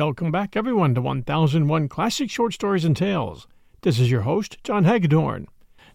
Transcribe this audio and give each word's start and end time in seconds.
Welcome 0.00 0.32
back, 0.32 0.56
everyone, 0.56 0.94
to 0.94 1.02
1001 1.02 1.88
Classic 1.88 2.30
Short 2.30 2.54
Stories 2.54 2.86
and 2.86 2.96
Tales. 2.96 3.46
This 3.82 3.98
is 3.98 4.10
your 4.10 4.22
host, 4.22 4.56
John 4.64 4.84
Hagedorn. 4.84 5.46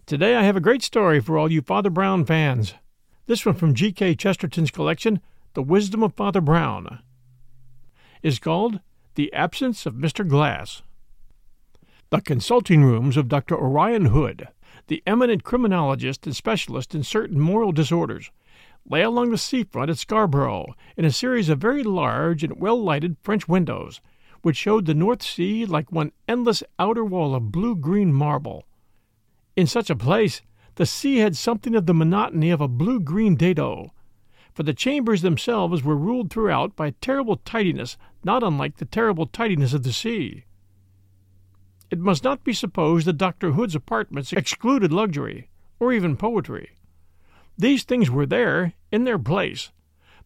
Today 0.05 0.35
I 0.35 0.43
have 0.43 0.55
a 0.55 0.61
great 0.61 0.83
story 0.83 1.19
for 1.19 1.39
all 1.39 1.51
you 1.51 1.63
Father 1.63 1.89
Brown 1.89 2.23
fans. 2.23 2.75
This 3.25 3.47
one 3.47 3.55
from 3.55 3.73
G.K. 3.73 4.13
Chesterton's 4.13 4.69
collection, 4.69 5.21
The 5.55 5.63
Wisdom 5.63 6.03
of 6.03 6.13
Father 6.13 6.39
Brown, 6.39 6.99
is 8.21 8.37
called 8.37 8.79
The 9.15 9.33
Absence 9.33 9.87
of 9.87 9.95
Mr. 9.95 10.25
Glass. 10.25 10.83
The 12.11 12.21
consulting 12.21 12.83
rooms 12.83 13.17
of 13.17 13.27
Dr. 13.27 13.55
Orion 13.55 14.05
Hood, 14.05 14.49
the 14.85 15.01
eminent 15.07 15.43
criminologist 15.43 16.27
and 16.27 16.35
specialist 16.35 16.93
in 16.93 17.01
certain 17.01 17.39
moral 17.39 17.71
disorders, 17.71 18.29
lay 18.87 19.01
along 19.01 19.31
the 19.31 19.37
seafront 19.37 19.89
at 19.89 19.97
Scarborough 19.97 20.75
in 20.95 21.05
a 21.05 21.11
series 21.11 21.49
of 21.49 21.59
very 21.59 21.83
large 21.83 22.43
and 22.43 22.59
well 22.59 22.81
lighted 22.81 23.17
French 23.23 23.47
windows, 23.47 24.01
which 24.41 24.57
showed 24.57 24.85
the 24.85 24.93
North 24.93 25.23
Sea 25.23 25.65
like 25.65 25.91
one 25.91 26.11
endless 26.27 26.63
outer 26.77 27.03
wall 27.03 27.33
of 27.33 27.51
blue 27.51 27.75
green 27.75 28.13
marble. 28.13 28.65
In 29.55 29.67
such 29.67 29.89
a 29.89 29.95
place, 29.95 30.41
the 30.75 30.85
sea 30.85 31.17
had 31.17 31.35
something 31.35 31.75
of 31.75 31.85
the 31.85 31.93
monotony 31.93 32.51
of 32.51 32.61
a 32.61 32.67
blue 32.67 32.99
green 32.99 33.35
dado, 33.35 33.91
for 34.53 34.63
the 34.63 34.73
chambers 34.73 35.21
themselves 35.21 35.83
were 35.83 35.97
ruled 35.97 36.29
throughout 36.29 36.75
by 36.75 36.87
a 36.87 36.91
terrible 36.91 37.37
tidiness 37.37 37.97
not 38.23 38.43
unlike 38.43 38.77
the 38.77 38.85
terrible 38.85 39.27
tidiness 39.27 39.73
of 39.73 39.83
the 39.83 39.93
sea. 39.93 40.45
It 41.91 41.99
must 41.99 42.23
not 42.23 42.43
be 42.43 42.53
supposed 42.53 43.05
that 43.05 43.17
Dr. 43.17 43.51
Hood's 43.51 43.75
apartments 43.75 44.33
excluded 44.33 44.91
luxury, 44.91 45.49
or 45.79 45.93
even 45.93 46.17
poetry. 46.17 46.74
These 47.57 47.83
things 47.83 48.09
were 48.09 48.25
there, 48.25 48.73
in 48.91 49.05
their 49.05 49.19
place, 49.19 49.71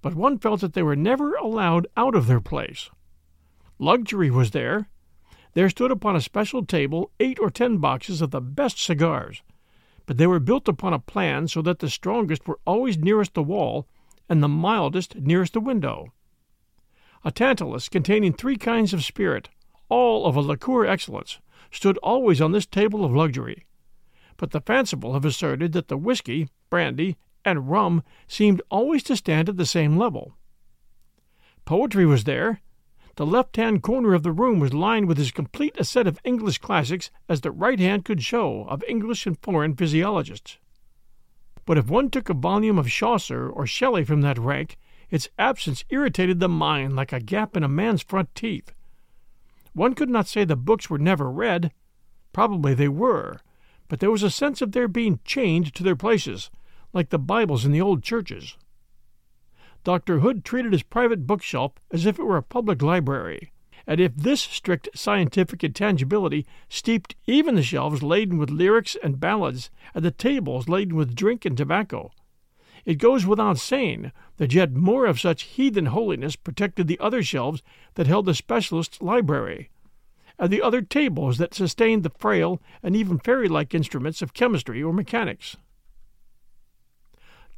but 0.02 0.16
one 0.16 0.40
felt 0.40 0.62
that 0.62 0.74
they 0.74 0.82
were 0.82 0.96
never 0.96 1.36
allowed 1.36 1.86
out 1.96 2.16
of 2.16 2.26
their 2.26 2.42
place. 2.42 2.90
Luxury 3.78 4.32
was 4.32 4.52
there. 4.52 4.90
There 5.54 5.70
stood 5.70 5.92
upon 5.92 6.16
a 6.16 6.22
special 6.22 6.66
table 6.66 7.12
eight 7.20 7.40
or 7.40 7.52
ten 7.52 7.78
boxes 7.78 8.22
of 8.22 8.32
the 8.32 8.42
best 8.42 8.84
cigars, 8.84 9.44
but 10.08 10.18
they 10.18 10.26
were 10.26 10.40
built 10.40 10.68
upon 10.68 10.94
a 10.94 11.00
plan 11.00 11.48
so 11.48 11.62
that 11.62 11.80
the 11.80 11.90
strongest 11.90 12.48
were 12.48 12.60
always 12.66 12.98
nearest 12.98 13.36
the 13.36 13.44
wall 13.44 13.88
and 14.28 14.42
the 14.42 14.48
mildest 14.48 15.16
nearest 15.16 15.54
the 15.54 15.60
window. 15.60 16.12
A 17.24 17.32
tantalus 17.32 17.90
containing 17.90 18.34
three 18.34 18.58
kinds 18.58 18.94
of 18.94 19.04
spirit, 19.04 19.50
all 19.88 20.26
of 20.26 20.36
a 20.36 20.42
liqueur 20.42 20.86
excellence, 20.86 21.40
stood 21.72 21.98
always 22.00 22.42
on 22.42 22.54
this 22.54 22.66
table 22.66 23.06
of 23.06 23.14
luxury 23.14 23.66
but 24.40 24.52
the 24.52 24.62
fanciful 24.62 25.14
have 25.14 25.26
asserted 25.26 25.74
that 25.74 25.90
the 25.90 25.98
whiskey, 25.98 26.48
brandy, 26.70 27.18
and 27.44 27.70
rum 27.70 28.02
seemed 28.26 28.62
always 28.72 29.04
to 29.04 29.16
stand 29.16 29.50
at 29.50 29.58
the 29.58 29.66
same 29.66 29.98
level. 29.98 30.34
Poetry 31.66 32.06
was 32.06 32.24
there. 32.24 32.62
The 33.18 33.26
left 33.26 33.58
hand 33.58 33.84
corner 33.84 34.14
of 34.14 34.24
the 34.24 34.32
room 34.32 34.60
was 34.60 34.74
lined 34.74 35.10
with 35.10 35.20
as 35.20 35.32
complete 35.32 35.76
a 35.78 35.84
set 35.84 36.08
of 36.08 36.22
English 36.24 36.60
classics 36.60 37.12
as 37.28 37.42
the 37.42 37.52
right 37.52 37.80
hand 37.80 38.06
could 38.06 38.24
show 38.24 38.66
of 38.70 38.82
English 38.88 39.28
and 39.28 39.38
foreign 39.42 39.76
physiologists. 39.76 40.58
But 41.66 41.78
if 41.78 41.90
one 41.90 42.10
took 42.10 42.30
a 42.30 42.34
volume 42.34 42.80
of 42.80 42.88
Chaucer 42.88 43.50
or 43.50 43.68
Shelley 43.68 44.06
from 44.06 44.22
that 44.22 44.40
rank, 44.40 44.78
its 45.10 45.28
absence 45.38 45.84
irritated 45.90 46.40
the 46.40 46.48
mind 46.48 46.96
like 46.96 47.12
a 47.12 47.20
gap 47.20 47.58
in 47.58 47.64
a 47.64 47.68
man's 47.68 48.04
front 48.04 48.34
teeth. 48.36 48.72
One 49.74 49.96
could 49.96 50.10
not 50.10 50.28
say 50.28 50.46
the 50.46 50.56
books 50.56 50.90
were 50.90 50.98
never 50.98 51.30
read. 51.30 51.74
Probably 52.32 52.74
they 52.74 52.88
were, 52.88 53.42
but 53.90 54.00
there 54.00 54.12
was 54.12 54.24
a 54.24 54.30
sense 54.30 54.62
of 54.62 54.72
their 54.72 54.88
being 54.88 55.20
chained 55.26 55.74
to 55.74 55.84
their 55.84 55.96
places, 55.96 56.50
like 56.94 57.10
the 57.10 57.20
Bibles 57.20 57.66
in 57.66 57.72
the 57.72 57.82
old 57.82 58.04
churches. 58.04 58.56
Dr. 59.84 60.20
Hood 60.20 60.46
treated 60.46 60.72
his 60.72 60.84
private 60.84 61.26
bookshelf 61.26 61.74
as 61.92 62.06
if 62.06 62.20
it 62.20 62.24
were 62.24 62.38
a 62.38 62.44
public 62.44 62.82
library, 62.82 63.52
and 63.88 64.00
if 64.00 64.16
this 64.16 64.42
strict 64.42 64.90
scientific 64.94 65.64
intangibility 65.64 66.46
steeped 66.70 67.16
even 67.26 67.56
the 67.56 67.64
shelves 67.64 68.04
laden 68.04 68.38
with 68.38 68.52
lyrics 68.52 68.96
and 69.04 69.20
ballads 69.20 69.72
and 69.96 70.06
the 70.06 70.12
tables 70.12 70.70
laden 70.70 70.96
with 70.96 71.16
drink 71.16 71.44
and 71.44 71.58
tobacco, 71.58 72.12
it 72.86 72.96
goes 72.96 73.26
without 73.26 73.58
saying 73.58 74.12
that 74.38 74.54
yet 74.54 74.74
more 74.74 75.08
of 75.08 75.20
such 75.20 75.44
heathen 75.44 75.88
holiness 75.88 76.36
protected 76.36 76.88
the 76.88 77.00
other 77.00 77.24
shelves 77.24 77.64
that 77.96 78.08
held 78.08 78.28
the 78.28 78.36
specialist's 78.36 79.02
library 79.02 79.70
and 80.40 80.50
the 80.50 80.62
other 80.62 80.82
tables 80.82 81.38
that 81.38 81.54
sustained 81.54 82.04
the 82.04 82.12
frail 82.18 82.62
and 82.82 82.96
even 82.96 83.20
fairy 83.20 83.50
like 83.50 83.76
instruments 83.76 84.22
of 84.22 84.34
chemistry 84.34 84.82
or 84.82 84.94
mechanics. 84.94 85.58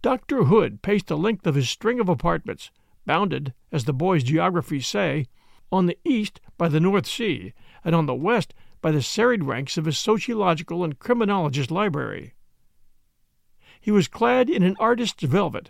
Dr. 0.02 0.46
Hood 0.46 0.82
paced 0.82 1.08
the 1.08 1.18
length 1.18 1.46
of 1.46 1.54
his 1.54 1.70
string 1.70 2.00
of 2.00 2.10
apartments, 2.10 2.72
bounded, 3.06 3.54
as 3.72 3.86
the 3.86 3.94
boys' 3.94 4.24
geographies 4.24 4.88
say, 4.88 5.28
on 5.72 5.86
the 5.86 5.98
east 6.04 6.42
by 6.58 6.68
the 6.68 6.80
North 6.80 7.06
Sea, 7.06 7.54
and 7.84 7.94
on 7.94 8.08
the 8.08 8.16
west 8.16 8.54
by 8.82 8.90
the 8.92 9.04
serried 9.04 9.44
ranks 9.44 9.78
of 9.78 9.86
his 9.86 10.00
sociological 10.00 10.84
and 10.84 10.98
criminologist 10.98 11.70
library. 11.70 12.34
He 13.80 13.92
was 13.92 14.08
clad 14.08 14.50
in 14.50 14.64
an 14.64 14.76
artist's 14.80 15.24
velvet, 15.24 15.70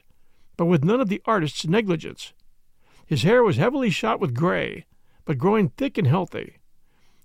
but 0.55 0.65
with 0.65 0.83
none 0.83 1.01
of 1.01 1.09
the 1.09 1.21
artist's 1.25 1.67
negligence. 1.67 2.33
His 3.05 3.23
hair 3.23 3.43
was 3.43 3.57
heavily 3.57 3.89
shot 3.89 4.21
with 4.21 4.33
gray, 4.33 4.85
but 5.25 5.37
growing 5.37 5.69
thick 5.69 5.97
and 5.97 6.07
healthy. 6.07 6.60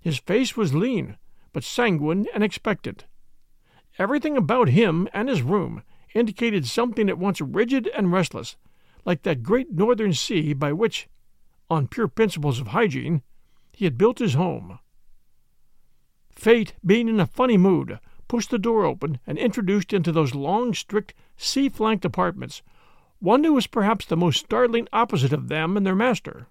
His 0.06 0.19
face 0.19 0.56
was 0.56 0.72
lean, 0.72 1.17
but 1.53 1.65
sanguine 1.65 2.28
and 2.33 2.45
expectant. 2.45 3.07
Everything 3.98 4.36
about 4.36 4.69
him 4.69 5.09
and 5.13 5.28
his 5.28 5.42
room 5.42 5.83
indicated 6.15 6.65
something 6.65 7.09
at 7.09 7.19
once 7.19 7.41
rigid 7.41 7.89
and 7.89 8.13
restless, 8.13 8.57
like 9.04 9.25
that 9.25 9.42
great 9.42 9.72
northern 9.72 10.13
sea 10.13 10.53
by 10.53 10.72
which, 10.72 11.09
on 11.69 11.89
pure 11.89 12.07
principles 12.07 12.60
of 12.60 12.69
hygiene, 12.69 13.22
he 13.72 13.84
had 13.84 13.98
built 13.98 14.21
his 14.21 14.34
home. 14.34 14.78
Fate, 16.31 16.75
being 16.84 17.09
in 17.09 17.19
a 17.19 17.27
funny 17.27 17.57
mood, 17.57 17.98
pushed 18.28 18.51
the 18.51 18.60
door 18.60 18.84
open 18.84 19.19
and 19.27 19.36
introduced 19.39 19.92
into 19.92 20.13
those 20.13 20.36
long, 20.36 20.72
strict, 20.72 21.15
sea 21.36 21.69
flanked 21.69 22.04
apartments 22.04 22.63
one 23.19 23.42
who 23.42 23.54
was 23.54 23.66
perhaps 23.66 24.07
the 24.07 24.16
most 24.16 24.39
startling 24.39 24.86
opposite 24.92 25.33
of 25.33 25.48
them 25.48 25.77
and 25.77 25.84
their 25.84 25.97
master. 25.97 26.47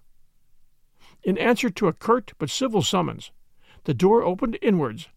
In 1.22 1.38
answer 1.38 1.70
to 1.70 1.88
a 1.88 1.94
curt 1.94 2.34
but 2.36 2.50
civil 2.50 2.82
summons, 2.82 3.30
the 3.86 3.94
door 3.94 4.24
opened 4.24 4.58
inwards, 4.60 5.08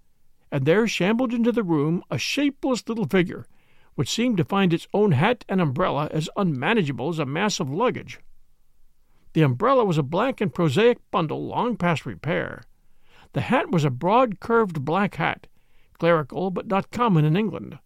and 0.52 0.64
there 0.64 0.88
shambled 0.88 1.34
into 1.34 1.52
the 1.52 1.64
room 1.64 2.04
a 2.12 2.20
shapeless 2.20 2.88
little 2.88 3.08
figure, 3.08 3.48
which 3.96 4.12
seemed 4.12 4.38
to 4.38 4.46
find 4.46 4.72
its 4.72 4.88
own 4.94 5.12
hat 5.12 5.44
and 5.50 5.60
umbrella 5.60 6.08
as 6.12 6.30
unmanageable 6.38 7.10
as 7.10 7.18
a 7.18 7.26
mass 7.26 7.60
of 7.60 7.70
luggage. 7.70 8.20
The 9.34 9.42
umbrella 9.42 9.84
was 9.84 9.98
a 9.98 10.04
black 10.04 10.40
and 10.40 10.54
prosaic 10.54 11.00
bundle 11.10 11.48
long 11.48 11.78
past 11.78 12.06
repair. 12.06 12.62
The 13.34 13.42
hat 13.42 13.72
was 13.72 13.84
a 13.84 13.90
broad 13.90 14.40
curved 14.40 14.86
black 14.86 15.16
hat, 15.16 15.48
clerical 15.98 16.52
but 16.52 16.68
not 16.68 16.92
common 16.92 17.26
in 17.26 17.36
England. 17.36 17.80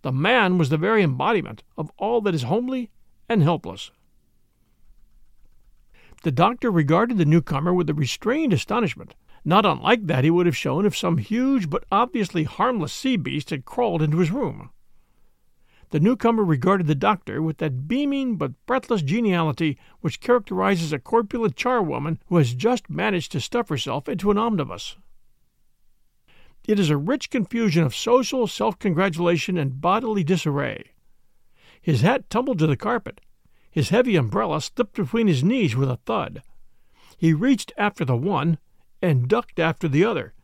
The 0.00 0.12
man 0.12 0.56
was 0.56 0.70
the 0.70 0.78
very 0.78 1.02
embodiment 1.02 1.62
of 1.76 1.92
all 1.98 2.22
that 2.22 2.34
is 2.34 2.44
homely 2.44 2.90
and 3.28 3.42
helpless. 3.42 3.90
The 6.22 6.32
doctor 6.32 6.70
regarded 6.70 7.18
the 7.18 7.26
newcomer 7.26 7.74
with 7.74 7.90
a 7.90 7.94
restrained 7.94 8.54
astonishment, 8.54 9.14
not 9.44 9.66
unlike 9.66 10.06
that 10.06 10.24
he 10.24 10.30
would 10.30 10.46
have 10.46 10.56
shown 10.56 10.84
if 10.84 10.96
some 10.96 11.18
huge 11.18 11.70
but 11.70 11.84
obviously 11.90 12.44
harmless 12.44 12.92
sea 12.92 13.16
beast 13.16 13.50
had 13.50 13.64
crawled 13.64 14.02
into 14.02 14.18
his 14.18 14.30
room. 14.30 14.70
The 15.90 16.00
newcomer 16.00 16.44
regarded 16.44 16.86
the 16.86 16.94
doctor 16.94 17.40
with 17.40 17.58
that 17.58 17.88
beaming 17.88 18.36
but 18.36 18.52
breathless 18.66 19.00
geniality 19.00 19.78
which 20.00 20.20
characterizes 20.20 20.92
a 20.92 20.98
corpulent 20.98 21.56
charwoman 21.56 22.18
who 22.26 22.36
has 22.36 22.54
just 22.54 22.90
managed 22.90 23.32
to 23.32 23.40
stuff 23.40 23.70
herself 23.70 24.08
into 24.08 24.30
an 24.30 24.36
omnibus. 24.36 24.96
It 26.66 26.78
is 26.78 26.90
a 26.90 26.98
rich 26.98 27.30
confusion 27.30 27.84
of 27.84 27.96
social 27.96 28.46
self 28.46 28.78
congratulation 28.78 29.56
and 29.56 29.80
bodily 29.80 30.22
disarray. 30.22 30.90
His 31.80 32.02
hat 32.02 32.28
tumbled 32.28 32.58
to 32.58 32.66
the 32.66 32.76
carpet. 32.76 33.22
His 33.70 33.88
heavy 33.88 34.16
umbrella 34.16 34.60
slipped 34.60 34.94
between 34.94 35.28
his 35.28 35.42
knees 35.42 35.74
with 35.74 35.88
a 35.88 35.96
thud. 35.96 36.42
He 37.16 37.32
reached 37.32 37.72
after 37.78 38.04
the 38.04 38.16
one 38.16 38.58
and 39.00 39.28
ducked 39.28 39.58
after 39.58 39.88
the 39.88 40.04
other, 40.04 40.34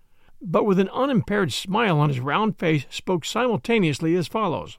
but 0.41 0.65
with 0.65 0.79
an 0.79 0.89
unimpaired 0.91 1.53
smile 1.53 1.99
on 1.99 2.09
his 2.09 2.21
round 2.21 2.59
face 2.59 2.87
spoke 2.91 3.25
simultaneously 3.25 4.15
as 4.15 4.29
follows 4.29 4.79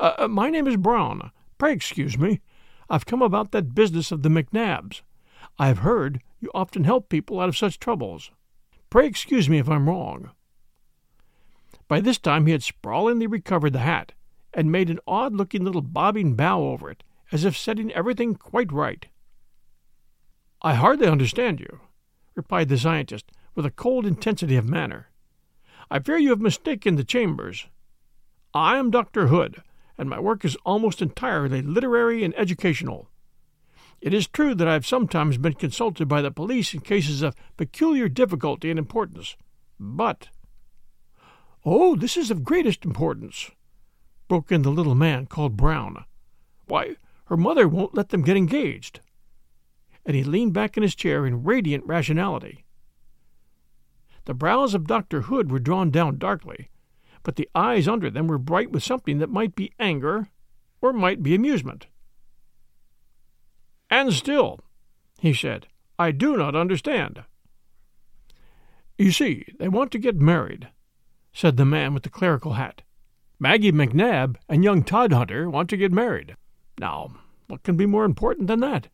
uh, 0.00 0.14
uh, 0.18 0.28
my 0.28 0.48
name 0.48 0.66
is 0.66 0.76
Brown. 0.76 1.30
Pray 1.58 1.72
excuse 1.72 2.16
me. 2.16 2.40
I've 2.88 3.06
come 3.06 3.22
about 3.22 3.52
that 3.52 3.74
business 3.74 4.10
of 4.10 4.22
the 4.22 4.30
McNabs. 4.30 5.02
I 5.58 5.66
have 5.66 5.78
heard 5.78 6.22
you 6.40 6.50
often 6.54 6.84
help 6.84 7.10
people 7.10 7.38
out 7.38 7.50
of 7.50 7.56
such 7.56 7.78
troubles. 7.78 8.30
Pray 8.88 9.06
excuse 9.06 9.48
me 9.48 9.58
if 9.58 9.68
I'm 9.68 9.88
wrong. 9.88 10.30
By 11.86 12.00
this 12.00 12.18
time 12.18 12.46
he 12.46 12.52
had 12.52 12.62
sprawlingly 12.62 13.30
recovered 13.30 13.74
the 13.74 13.80
hat, 13.80 14.12
and 14.54 14.72
made 14.72 14.90
an 14.90 15.00
odd 15.06 15.34
looking 15.34 15.64
little 15.64 15.82
bobbing 15.82 16.34
bow 16.34 16.62
over 16.62 16.90
it, 16.90 17.04
as 17.30 17.44
if 17.44 17.56
setting 17.56 17.92
everything 17.92 18.34
quite 18.34 18.72
right. 18.72 19.06
I 20.62 20.74
hardly 20.74 21.06
understand 21.06 21.60
you, 21.60 21.80
replied 22.40 22.70
the 22.70 22.78
scientist, 22.78 23.30
with 23.54 23.66
a 23.66 23.70
cold 23.70 24.06
intensity 24.06 24.56
of 24.56 24.66
manner. 24.66 25.10
I 25.90 25.98
fear 25.98 26.16
you 26.16 26.30
have 26.30 26.40
mistaken 26.40 26.96
the 26.96 27.04
chambers. 27.04 27.66
I 28.54 28.78
am 28.78 28.90
Dr. 28.90 29.26
Hood, 29.26 29.62
and 29.98 30.08
my 30.08 30.18
work 30.18 30.42
is 30.42 30.56
almost 30.64 31.02
entirely 31.02 31.60
literary 31.60 32.24
and 32.24 32.32
educational. 32.38 33.10
It 34.00 34.14
is 34.14 34.26
true 34.26 34.54
that 34.54 34.66
I 34.66 34.72
have 34.72 34.86
sometimes 34.86 35.36
been 35.36 35.52
consulted 35.52 36.08
by 36.08 36.22
the 36.22 36.30
police 36.30 36.72
in 36.72 36.80
cases 36.80 37.20
of 37.20 37.34
peculiar 37.58 38.08
difficulty 38.08 38.70
and 38.70 38.78
importance, 38.78 39.36
but. 39.78 40.28
Oh, 41.66 41.94
this 41.94 42.16
is 42.16 42.30
of 42.30 42.42
greatest 42.42 42.86
importance, 42.86 43.50
broke 44.28 44.50
in 44.50 44.62
the 44.62 44.70
little 44.70 44.94
man 44.94 45.26
called 45.26 45.58
Brown. 45.58 46.06
Why, 46.68 46.96
her 47.26 47.36
mother 47.36 47.68
won't 47.68 47.94
let 47.94 48.08
them 48.08 48.22
get 48.22 48.38
engaged. 48.38 49.00
And 50.06 50.16
he 50.16 50.24
leaned 50.24 50.54
back 50.54 50.76
in 50.76 50.82
his 50.82 50.94
chair 50.94 51.26
in 51.26 51.44
radiant 51.44 51.84
rationality. 51.86 52.64
The 54.24 54.34
brows 54.34 54.74
of 54.74 54.86
Dr. 54.86 55.22
Hood 55.22 55.50
were 55.50 55.58
drawn 55.58 55.90
down 55.90 56.18
darkly, 56.18 56.70
but 57.22 57.36
the 57.36 57.48
eyes 57.54 57.88
under 57.88 58.10
them 58.10 58.26
were 58.26 58.38
bright 58.38 58.70
with 58.70 58.82
something 58.82 59.18
that 59.18 59.30
might 59.30 59.54
be 59.54 59.72
anger 59.78 60.28
or 60.80 60.92
might 60.92 61.22
be 61.22 61.34
amusement. 61.34 61.86
And 63.90 64.12
still, 64.12 64.60
he 65.18 65.34
said, 65.34 65.66
I 65.98 66.12
do 66.12 66.36
not 66.36 66.54
understand. 66.54 67.24
You 68.96 69.12
see, 69.12 69.46
they 69.58 69.68
want 69.68 69.90
to 69.92 69.98
get 69.98 70.16
married, 70.16 70.68
said 71.32 71.56
the 71.56 71.64
man 71.64 71.94
with 71.94 72.04
the 72.04 72.10
clerical 72.10 72.52
hat. 72.52 72.82
Maggie 73.38 73.72
McNabb 73.72 74.36
and 74.48 74.62
young 74.62 74.84
Todhunter 74.84 75.50
want 75.50 75.70
to 75.70 75.76
get 75.76 75.92
married. 75.92 76.36
Now, 76.78 77.10
what 77.48 77.62
can 77.62 77.76
be 77.76 77.86
more 77.86 78.04
important 78.04 78.46
than 78.46 78.60
that? 78.60 78.88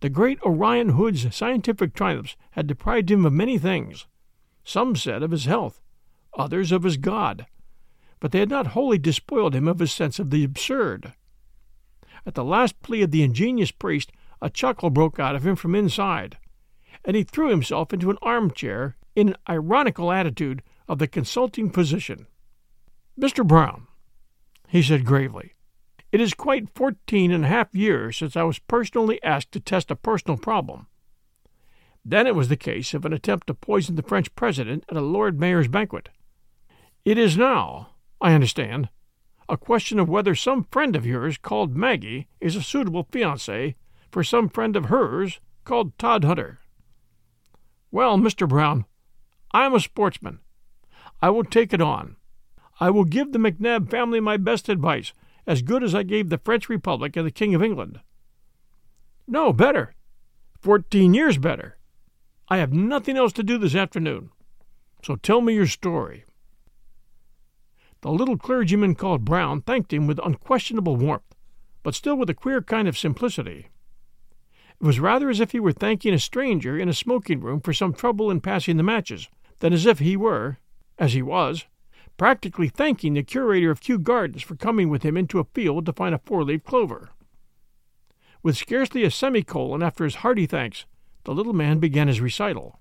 The 0.00 0.08
great 0.08 0.40
Orion 0.42 0.90
Hood's 0.90 1.34
scientific 1.34 1.94
triumphs 1.94 2.36
had 2.52 2.66
deprived 2.66 3.10
him 3.10 3.26
of 3.26 3.32
many 3.32 3.58
things. 3.58 4.06
Some 4.64 4.96
said 4.96 5.22
of 5.22 5.30
his 5.30 5.44
health, 5.44 5.80
others 6.36 6.72
of 6.72 6.84
his 6.84 6.96
God, 6.96 7.46
but 8.18 8.32
they 8.32 8.38
had 8.38 8.48
not 8.48 8.68
wholly 8.68 8.98
despoiled 8.98 9.54
him 9.54 9.68
of 9.68 9.78
his 9.78 9.92
sense 9.92 10.18
of 10.18 10.30
the 10.30 10.42
absurd. 10.44 11.12
At 12.24 12.34
the 12.34 12.44
last 12.44 12.80
plea 12.80 13.02
of 13.02 13.10
the 13.10 13.22
ingenious 13.22 13.70
priest, 13.70 14.10
a 14.40 14.48
chuckle 14.48 14.90
broke 14.90 15.18
out 15.18 15.34
of 15.34 15.46
him 15.46 15.56
from 15.56 15.74
inside, 15.74 16.38
and 17.04 17.14
he 17.14 17.22
threw 17.22 17.50
himself 17.50 17.92
into 17.92 18.10
an 18.10 18.18
armchair 18.22 18.96
in 19.14 19.30
an 19.30 19.36
ironical 19.48 20.12
attitude 20.12 20.62
of 20.88 20.98
the 20.98 21.08
consulting 21.08 21.70
physician. 21.70 22.26
Mr. 23.18 23.46
Brown, 23.46 23.86
he 24.68 24.82
said 24.82 25.04
gravely, 25.04 25.52
it 26.12 26.20
is 26.20 26.34
quite 26.34 26.74
fourteen 26.74 27.30
and 27.30 27.44
a 27.44 27.48
half 27.48 27.74
years 27.74 28.16
since 28.16 28.36
I 28.36 28.42
was 28.42 28.58
personally 28.58 29.22
asked 29.22 29.52
to 29.52 29.60
test 29.60 29.90
a 29.90 29.96
personal 29.96 30.36
problem. 30.36 30.86
Then 32.04 32.26
it 32.26 32.34
was 32.34 32.48
the 32.48 32.56
case 32.56 32.94
of 32.94 33.04
an 33.04 33.12
attempt 33.12 33.46
to 33.46 33.54
poison 33.54 33.96
the 33.96 34.02
French 34.02 34.34
president 34.34 34.84
at 34.88 34.96
a 34.96 35.02
Lord 35.02 35.38
Mayor's 35.38 35.68
banquet. 35.68 36.08
It 37.04 37.18
is 37.18 37.36
now, 37.36 37.90
I 38.20 38.32
understand, 38.32 38.88
a 39.48 39.56
question 39.56 39.98
of 39.98 40.08
whether 40.08 40.34
some 40.34 40.66
friend 40.70 40.94
of 40.96 41.04
yours 41.04 41.36
called 41.36 41.76
Maggie 41.76 42.28
is 42.40 42.56
a 42.56 42.62
suitable 42.62 43.04
fiancée 43.04 43.74
for 44.10 44.24
some 44.24 44.48
friend 44.48 44.76
of 44.76 44.86
hers 44.86 45.40
called 45.64 45.96
Todhunter. 45.98 46.58
Well, 47.90 48.16
Mr. 48.16 48.48
Brown, 48.48 48.84
I 49.52 49.66
am 49.66 49.74
a 49.74 49.80
sportsman. 49.80 50.38
I 51.20 51.30
will 51.30 51.44
take 51.44 51.72
it 51.72 51.80
on. 51.80 52.16
I 52.78 52.90
will 52.90 53.04
give 53.04 53.32
the 53.32 53.38
McNab 53.38 53.90
family 53.90 54.20
my 54.20 54.36
best 54.36 54.68
advice, 54.68 55.12
as 55.50 55.62
good 55.62 55.82
as 55.82 55.96
I 55.96 56.04
gave 56.04 56.28
the 56.28 56.38
French 56.38 56.68
Republic 56.68 57.16
and 57.16 57.26
the 57.26 57.32
King 57.32 57.56
of 57.56 57.62
England. 57.62 57.98
No, 59.26 59.52
better. 59.52 59.96
Fourteen 60.60 61.12
years 61.12 61.38
better. 61.38 61.76
I 62.48 62.58
have 62.58 62.72
nothing 62.72 63.16
else 63.16 63.32
to 63.32 63.42
do 63.42 63.58
this 63.58 63.74
afternoon. 63.74 64.30
So 65.02 65.16
tell 65.16 65.40
me 65.40 65.54
your 65.54 65.66
story. 65.66 66.24
The 68.02 68.12
little 68.12 68.38
clergyman 68.38 68.94
called 68.94 69.24
Brown 69.24 69.62
thanked 69.62 69.92
him 69.92 70.06
with 70.06 70.24
unquestionable 70.24 70.94
warmth, 70.94 71.34
but 71.82 71.96
still 71.96 72.14
with 72.14 72.30
a 72.30 72.34
queer 72.34 72.62
kind 72.62 72.86
of 72.86 72.96
simplicity. 72.96 73.70
It 74.80 74.86
was 74.86 75.00
rather 75.00 75.30
as 75.30 75.40
if 75.40 75.50
he 75.50 75.58
were 75.58 75.72
thanking 75.72 76.14
a 76.14 76.20
stranger 76.20 76.78
in 76.78 76.88
a 76.88 76.94
smoking 76.94 77.40
room 77.40 77.60
for 77.60 77.72
some 77.72 77.92
trouble 77.92 78.30
in 78.30 78.40
passing 78.40 78.76
the 78.76 78.84
matches, 78.84 79.28
than 79.58 79.72
as 79.72 79.84
if 79.84 79.98
he 79.98 80.16
were, 80.16 80.58
as 80.96 81.14
he 81.14 81.22
was, 81.22 81.66
practically 82.20 82.68
thanking 82.68 83.14
the 83.14 83.22
curator 83.22 83.70
of 83.70 83.80
Kew 83.80 83.98
Gardens 83.98 84.42
for 84.42 84.54
coming 84.54 84.90
with 84.90 85.02
him 85.02 85.16
into 85.16 85.38
a 85.38 85.44
field 85.54 85.86
to 85.86 85.92
find 85.94 86.14
a 86.14 86.18
four 86.18 86.44
leaved 86.44 86.66
clover. 86.66 87.08
With 88.42 88.58
scarcely 88.58 89.04
a 89.04 89.10
semicolon 89.10 89.82
after 89.82 90.04
his 90.04 90.16
hearty 90.16 90.44
thanks, 90.44 90.84
the 91.24 91.32
little 91.32 91.54
man 91.54 91.78
began 91.78 92.08
his 92.08 92.20
recital. 92.20 92.78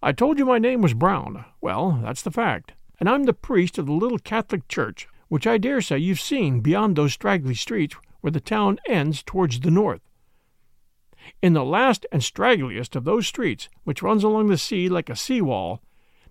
I 0.00 0.12
told 0.12 0.38
you 0.38 0.44
my 0.44 0.60
name 0.60 0.82
was 0.82 0.94
Brown. 0.94 1.44
Well, 1.60 1.98
that's 2.00 2.22
the 2.22 2.30
fact. 2.30 2.74
And 3.00 3.08
I'm 3.08 3.24
the 3.24 3.32
priest 3.32 3.76
of 3.76 3.86
the 3.86 3.92
little 3.92 4.20
Catholic 4.20 4.68
church, 4.68 5.08
which 5.26 5.48
I 5.48 5.58
dare 5.58 5.80
say 5.80 5.98
you've 5.98 6.20
seen 6.20 6.60
beyond 6.60 6.94
those 6.94 7.12
straggly 7.12 7.56
streets 7.56 7.96
where 8.20 8.30
the 8.30 8.38
town 8.38 8.78
ends 8.86 9.20
towards 9.24 9.58
the 9.58 9.70
north. 9.72 10.02
In 11.42 11.54
the 11.54 11.64
last 11.64 12.06
and 12.12 12.22
straggliest 12.22 12.94
of 12.94 13.02
those 13.02 13.26
streets, 13.26 13.68
which 13.82 14.00
runs 14.00 14.22
along 14.22 14.46
the 14.46 14.56
sea 14.56 14.88
like 14.88 15.10
a 15.10 15.16
sea 15.16 15.40
wall, 15.40 15.82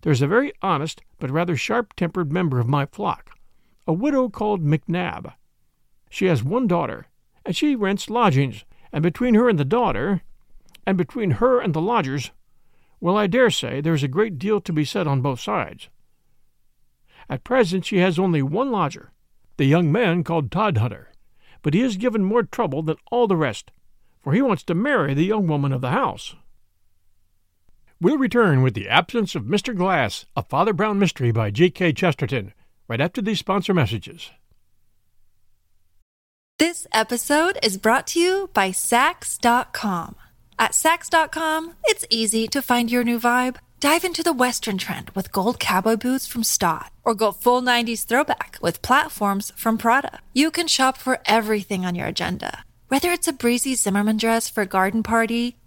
there's 0.04 0.22
a 0.22 0.28
very 0.28 0.54
honest 0.62 1.02
but 1.18 1.32
rather 1.32 1.56
sharp 1.56 1.94
tempered 1.96 2.32
member 2.32 2.60
of 2.60 2.68
my 2.68 2.86
flock, 2.86 3.32
a 3.88 3.94
widow 3.94 4.30
called 4.30 4.64
McNab. 4.64 5.34
She 6.10 6.28
has 6.28 6.44
one 6.44 6.68
daughter, 6.68 7.08
and 7.46 7.56
she 7.56 7.76
rents 7.76 8.10
lodgings, 8.10 8.66
and 8.92 9.02
between 9.02 9.34
her 9.34 9.50
and 9.50 9.58
the 9.58 9.66
daughter, 9.66 10.22
and 10.86 10.98
between 10.98 11.32
her 11.32 11.60
and 11.60 11.74
the 11.74 11.82
lodgers, 11.82 12.32
well, 13.00 13.18
I 13.18 13.28
dare 13.28 13.50
say 13.50 13.82
there 13.82 13.94
is 13.94 14.04
a 14.04 14.08
great 14.08 14.38
deal 14.38 14.62
to 14.62 14.74
be 14.74 14.86
said 14.86 15.08
on 15.08 15.22
both 15.22 15.40
sides. 15.40 15.90
At 17.30 17.44
present 17.44 17.86
she 17.86 17.98
has 17.98 18.20
only 18.20 18.42
one 18.42 18.72
lodger, 18.72 19.12
the 19.58 19.66
young 19.66 19.92
man 19.92 20.24
called 20.24 20.52
Todhunter, 20.52 21.08
but 21.62 21.74
he 21.74 21.82
has 21.82 21.98
given 21.98 22.24
more 22.24 22.44
trouble 22.44 22.82
than 22.82 22.98
all 23.10 23.28
the 23.28 23.38
rest, 23.38 23.72
for 24.22 24.34
he 24.34 24.42
wants 24.42 24.64
to 24.64 24.76
marry 24.76 25.14
the 25.14 25.24
young 25.24 25.48
woman 25.48 25.72
of 25.72 25.82
the 25.82 25.92
house. 25.92 26.36
We'll 28.02 28.18
return 28.18 28.62
with 28.62 28.74
The 28.74 28.90
Absence 28.90 29.36
of 29.36 29.44
Mr. 29.44 29.76
Glass, 29.76 30.26
a 30.36 30.44
Father 30.44 30.74
Brown 30.74 31.00
mystery 31.00 31.32
by 31.32 31.52
G.K. 31.52 31.94
Chesterton, 31.94 32.54
right 32.88 33.00
after 33.00 33.22
these 33.22 33.40
sponsor 33.40 33.74
messages. 33.74 34.32
This 36.60 36.86
episode 36.94 37.58
is 37.64 37.78
brought 37.78 38.08
to 38.08 38.20
you 38.20 38.50
by 38.54 38.70
Saks.com. 38.70 40.16
At 40.60 40.72
Saks.com, 40.72 41.74
it's 41.86 42.06
easy 42.10 42.48
to 42.48 42.62
find 42.62 42.92
your 42.92 43.04
new 43.04 43.20
vibe. 43.20 43.58
Dive 43.80 44.06
into 44.06 44.24
the 44.24 44.34
Western 44.34 44.78
trend 44.78 45.10
with 45.12 45.32
gold 45.32 45.60
cowboy 45.60 45.98
boots 45.98 46.28
from 46.28 46.44
Staud, 46.44 46.90
or 47.04 47.16
go 47.16 47.32
full 47.32 47.62
90s 47.62 48.06
throwback 48.06 48.58
with 48.62 48.82
platforms 48.82 49.52
from 49.56 49.78
Prada. 49.78 50.20
You 50.34 50.52
can 50.52 50.68
shop 50.68 50.98
for 50.98 51.20
everything 51.26 51.86
on 51.86 51.96
your 51.96 52.08
agenda, 52.08 52.64
whether 52.88 53.12
it's 53.12 53.28
a 53.28 53.34
breezy 53.34 53.76
Zimmermann 53.76 54.18
dress 54.18 54.50
for 54.50 54.62
a 54.62 54.66
garden 54.66 55.04
party 55.04 55.58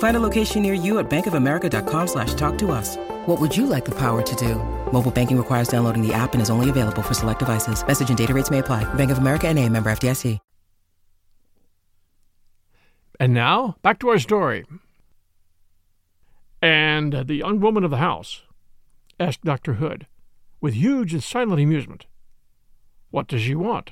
Find 0.00 0.16
a 0.16 0.20
location 0.20 0.62
near 0.62 0.74
you 0.74 0.98
at 0.98 1.08
bankofamerica.com 1.08 2.06
slash 2.08 2.34
talk 2.34 2.58
to 2.58 2.72
us. 2.72 2.96
What 3.26 3.40
would 3.40 3.56
you 3.56 3.66
like 3.66 3.84
the 3.84 3.98
power 3.98 4.20
to 4.22 4.36
do? 4.36 4.56
Mobile 4.92 5.10
banking 5.10 5.38
requires 5.38 5.68
downloading 5.68 6.06
the 6.06 6.12
app 6.12 6.32
and 6.32 6.42
is 6.42 6.50
only 6.50 6.68
available 6.68 7.02
for 7.02 7.14
select 7.14 7.38
devices. 7.38 7.86
Message 7.86 8.08
and 8.10 8.18
data 8.18 8.34
rates 8.34 8.50
may 8.50 8.58
apply. 8.58 8.84
Bank 8.94 9.10
of 9.10 9.18
America 9.18 9.46
and 9.48 9.58
a 9.58 9.68
member 9.68 9.90
FDIC. 9.90 10.38
And 13.20 13.34
now, 13.34 13.76
back 13.82 13.98
to 13.98 14.08
our 14.08 14.18
story. 14.18 14.64
And 16.62 17.12
the 17.12 17.34
young 17.34 17.60
woman 17.60 17.84
of 17.84 17.90
the 17.90 17.98
house 17.98 18.44
asked 19.20 19.44
Dr. 19.44 19.74
Hood, 19.74 20.06
with 20.62 20.72
huge 20.72 21.12
and 21.12 21.22
silent 21.22 21.60
amusement, 21.60 22.06
What 23.10 23.28
does 23.28 23.42
she 23.42 23.54
want? 23.54 23.90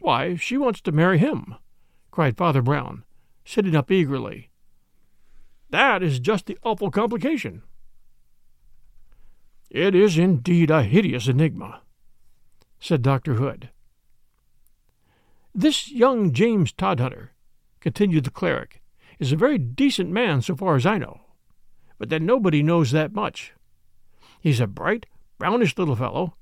Why, 0.00 0.36
she 0.36 0.58
wants 0.58 0.82
to 0.82 0.92
marry 0.92 1.16
him, 1.16 1.54
cried 2.10 2.36
Father 2.36 2.60
Brown, 2.60 3.04
sitting 3.46 3.74
up 3.74 3.90
eagerly. 3.90 4.47
That 5.70 6.02
is 6.02 6.20
just 6.20 6.46
the 6.46 6.58
awful 6.62 6.90
complication. 6.90 7.62
It 9.70 9.94
is 9.94 10.16
indeed 10.16 10.70
a 10.70 10.82
hideous 10.82 11.28
enigma, 11.28 11.82
said 12.80 13.02
Dr. 13.02 13.34
Hood. 13.34 13.68
This 15.54 15.90
young 15.90 16.32
James 16.32 16.72
Todhunter, 16.72 17.30
continued 17.80 18.24
the 18.24 18.30
cleric, 18.30 18.82
is 19.18 19.32
a 19.32 19.36
very 19.36 19.58
decent 19.58 20.10
man 20.10 20.40
so 20.40 20.56
far 20.56 20.76
as 20.76 20.86
I 20.86 20.96
know, 20.96 21.20
but 21.98 22.08
then 22.08 22.24
nobody 22.24 22.62
knows 22.62 22.92
that 22.92 23.12
much. 23.12 23.52
He's 24.40 24.60
a 24.60 24.66
bright, 24.66 25.06
brownish 25.38 25.76
little 25.76 25.96
fellow, 25.96 26.36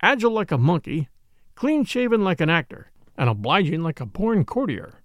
agile 0.00 0.30
like 0.30 0.52
a 0.52 0.58
monkey, 0.58 1.08
clean 1.54 1.84
shaven 1.84 2.24
like 2.24 2.40
an 2.40 2.48
actor, 2.48 2.90
and 3.18 3.28
obliging 3.28 3.82
like 3.82 4.00
a 4.00 4.06
born 4.06 4.44
courtier. 4.44 5.02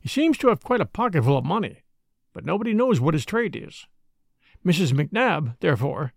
He 0.00 0.08
seems 0.08 0.38
to 0.38 0.48
have 0.48 0.64
quite 0.64 0.80
a 0.80 0.86
pocketful 0.86 1.38
of 1.38 1.44
money, 1.44 1.82
but 2.32 2.44
nobody 2.44 2.72
knows 2.72 3.00
what 3.00 3.14
his 3.14 3.24
trade 3.24 3.56
is. 3.56 3.86
Mrs. 4.64 4.92
McNabb, 4.92 5.56
therefore, 5.60 6.12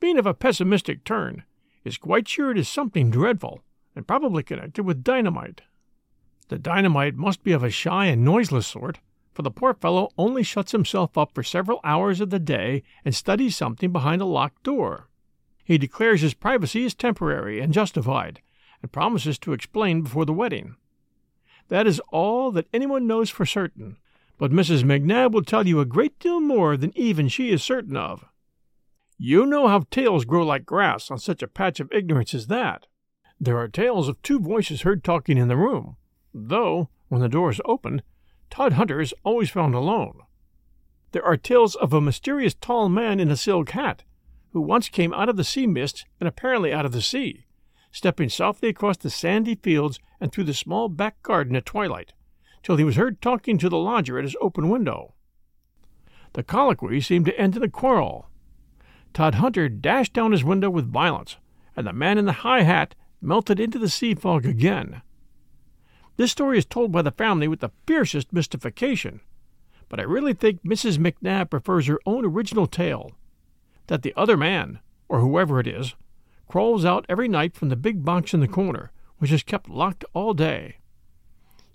being 0.00 0.18
of 0.18 0.26
a 0.26 0.34
pessimistic 0.34 1.04
turn, 1.04 1.44
is 1.84 1.98
quite 1.98 2.28
sure 2.28 2.50
it 2.50 2.58
is 2.58 2.68
something 2.68 3.10
dreadful, 3.10 3.62
and 3.96 4.06
probably 4.06 4.42
connected 4.42 4.84
with 4.84 5.02
dynamite. 5.02 5.62
The 6.48 6.58
dynamite 6.58 7.16
must 7.16 7.42
be 7.42 7.52
of 7.52 7.62
a 7.62 7.70
shy 7.70 8.06
and 8.06 8.24
noiseless 8.24 8.66
sort, 8.66 9.00
for 9.34 9.42
the 9.42 9.50
poor 9.50 9.74
fellow 9.74 10.10
only 10.16 10.42
shuts 10.42 10.72
himself 10.72 11.18
up 11.18 11.32
for 11.34 11.42
several 11.42 11.80
hours 11.84 12.20
of 12.20 12.30
the 12.30 12.38
day 12.38 12.82
and 13.04 13.14
studies 13.14 13.56
something 13.56 13.92
behind 13.92 14.22
a 14.22 14.26
locked 14.26 14.62
door. 14.62 15.08
He 15.64 15.78
declares 15.78 16.22
his 16.22 16.34
privacy 16.34 16.84
is 16.84 16.94
temporary 16.94 17.60
and 17.60 17.72
justified, 17.72 18.40
and 18.82 18.90
promises 18.90 19.38
to 19.40 19.52
explain 19.52 20.02
before 20.02 20.24
the 20.24 20.32
wedding. 20.32 20.76
That 21.68 21.86
is 21.86 22.00
all 22.10 22.50
that 22.52 22.68
anyone 22.72 23.06
knows 23.06 23.28
for 23.28 23.44
certain, 23.44 23.98
but 24.38 24.52
Mrs. 24.52 24.84
McNabb 24.84 25.32
will 25.32 25.42
tell 25.42 25.66
you 25.66 25.80
a 25.80 25.84
great 25.84 26.18
deal 26.18 26.40
more 26.40 26.76
than 26.76 26.96
even 26.96 27.28
she 27.28 27.50
is 27.50 27.62
certain 27.62 27.96
of. 27.96 28.24
You 29.18 29.44
know 29.44 29.66
how 29.66 29.84
tales 29.90 30.24
grow 30.24 30.46
like 30.46 30.64
grass 30.64 31.10
on 31.10 31.18
such 31.18 31.42
a 31.42 31.48
patch 31.48 31.80
of 31.80 31.92
ignorance 31.92 32.32
as 32.34 32.46
that. 32.46 32.86
There 33.40 33.58
are 33.58 33.68
tales 33.68 34.08
of 34.08 34.22
two 34.22 34.38
voices 34.38 34.82
heard 34.82 35.02
talking 35.02 35.36
in 35.36 35.48
the 35.48 35.56
room, 35.56 35.96
though, 36.32 36.88
when 37.08 37.20
the 37.20 37.28
door 37.28 37.50
is 37.50 37.60
opened, 37.64 38.02
Todhunter 38.50 39.00
is 39.00 39.14
always 39.24 39.50
found 39.50 39.74
alone. 39.74 40.20
There 41.12 41.24
are 41.24 41.36
tales 41.36 41.74
of 41.74 41.92
a 41.92 42.00
mysterious 42.00 42.54
tall 42.54 42.88
man 42.88 43.20
in 43.20 43.30
a 43.30 43.36
silk 43.36 43.70
hat, 43.70 44.04
who 44.52 44.60
once 44.60 44.88
came 44.88 45.12
out 45.14 45.28
of 45.28 45.36
the 45.36 45.44
sea 45.44 45.66
mist 45.66 46.04
and 46.20 46.28
apparently 46.28 46.72
out 46.72 46.86
of 46.86 46.92
the 46.92 47.02
sea, 47.02 47.46
stepping 47.92 48.28
softly 48.28 48.68
across 48.68 48.96
the 48.96 49.10
sandy 49.10 49.54
fields 49.54 49.98
and 50.20 50.32
through 50.32 50.44
the 50.44 50.54
small 50.54 50.88
back 50.88 51.22
garden 51.22 51.56
at 51.56 51.66
twilight, 51.66 52.12
till 52.62 52.76
he 52.76 52.84
was 52.84 52.96
heard 52.96 53.20
talking 53.20 53.58
to 53.58 53.68
the 53.68 53.78
lodger 53.78 54.18
at 54.18 54.24
his 54.24 54.36
open 54.40 54.68
window. 54.68 55.14
The 56.34 56.42
colloquy 56.42 57.00
seemed 57.00 57.26
to 57.26 57.38
end 57.38 57.56
in 57.56 57.62
a 57.62 57.68
quarrel. 57.68 58.28
Todhunter 59.14 59.68
dashed 59.68 60.12
down 60.12 60.32
his 60.32 60.44
window 60.44 60.70
with 60.70 60.92
violence, 60.92 61.36
and 61.76 61.86
the 61.86 61.92
man 61.92 62.18
in 62.18 62.26
the 62.26 62.32
high 62.32 62.62
hat 62.62 62.94
melted 63.20 63.58
into 63.58 63.78
the 63.78 63.88
sea 63.88 64.14
fog 64.14 64.44
again. 64.44 65.02
This 66.16 66.32
story 66.32 66.58
is 66.58 66.66
told 66.66 66.92
by 66.92 67.02
the 67.02 67.10
family 67.10 67.48
with 67.48 67.60
the 67.60 67.70
fiercest 67.86 68.32
mystification, 68.32 69.20
but 69.88 70.00
I 70.00 70.02
really 70.02 70.34
think 70.34 70.62
Mrs. 70.62 70.98
McNabb 70.98 71.50
prefers 71.50 71.86
her 71.86 72.00
own 72.04 72.24
original 72.24 72.66
tale 72.66 73.12
that 73.86 74.02
the 74.02 74.12
other 74.16 74.36
man, 74.36 74.80
or 75.08 75.20
whoever 75.20 75.60
it 75.60 75.66
is, 75.66 75.94
crawls 76.46 76.84
out 76.84 77.06
every 77.08 77.28
night 77.28 77.54
from 77.54 77.68
the 77.68 77.76
big 77.76 78.04
box 78.04 78.34
in 78.34 78.40
the 78.40 78.48
corner, 78.48 78.90
which 79.18 79.32
is 79.32 79.42
kept 79.42 79.68
locked 79.68 80.04
all 80.12 80.34
day. 80.34 80.76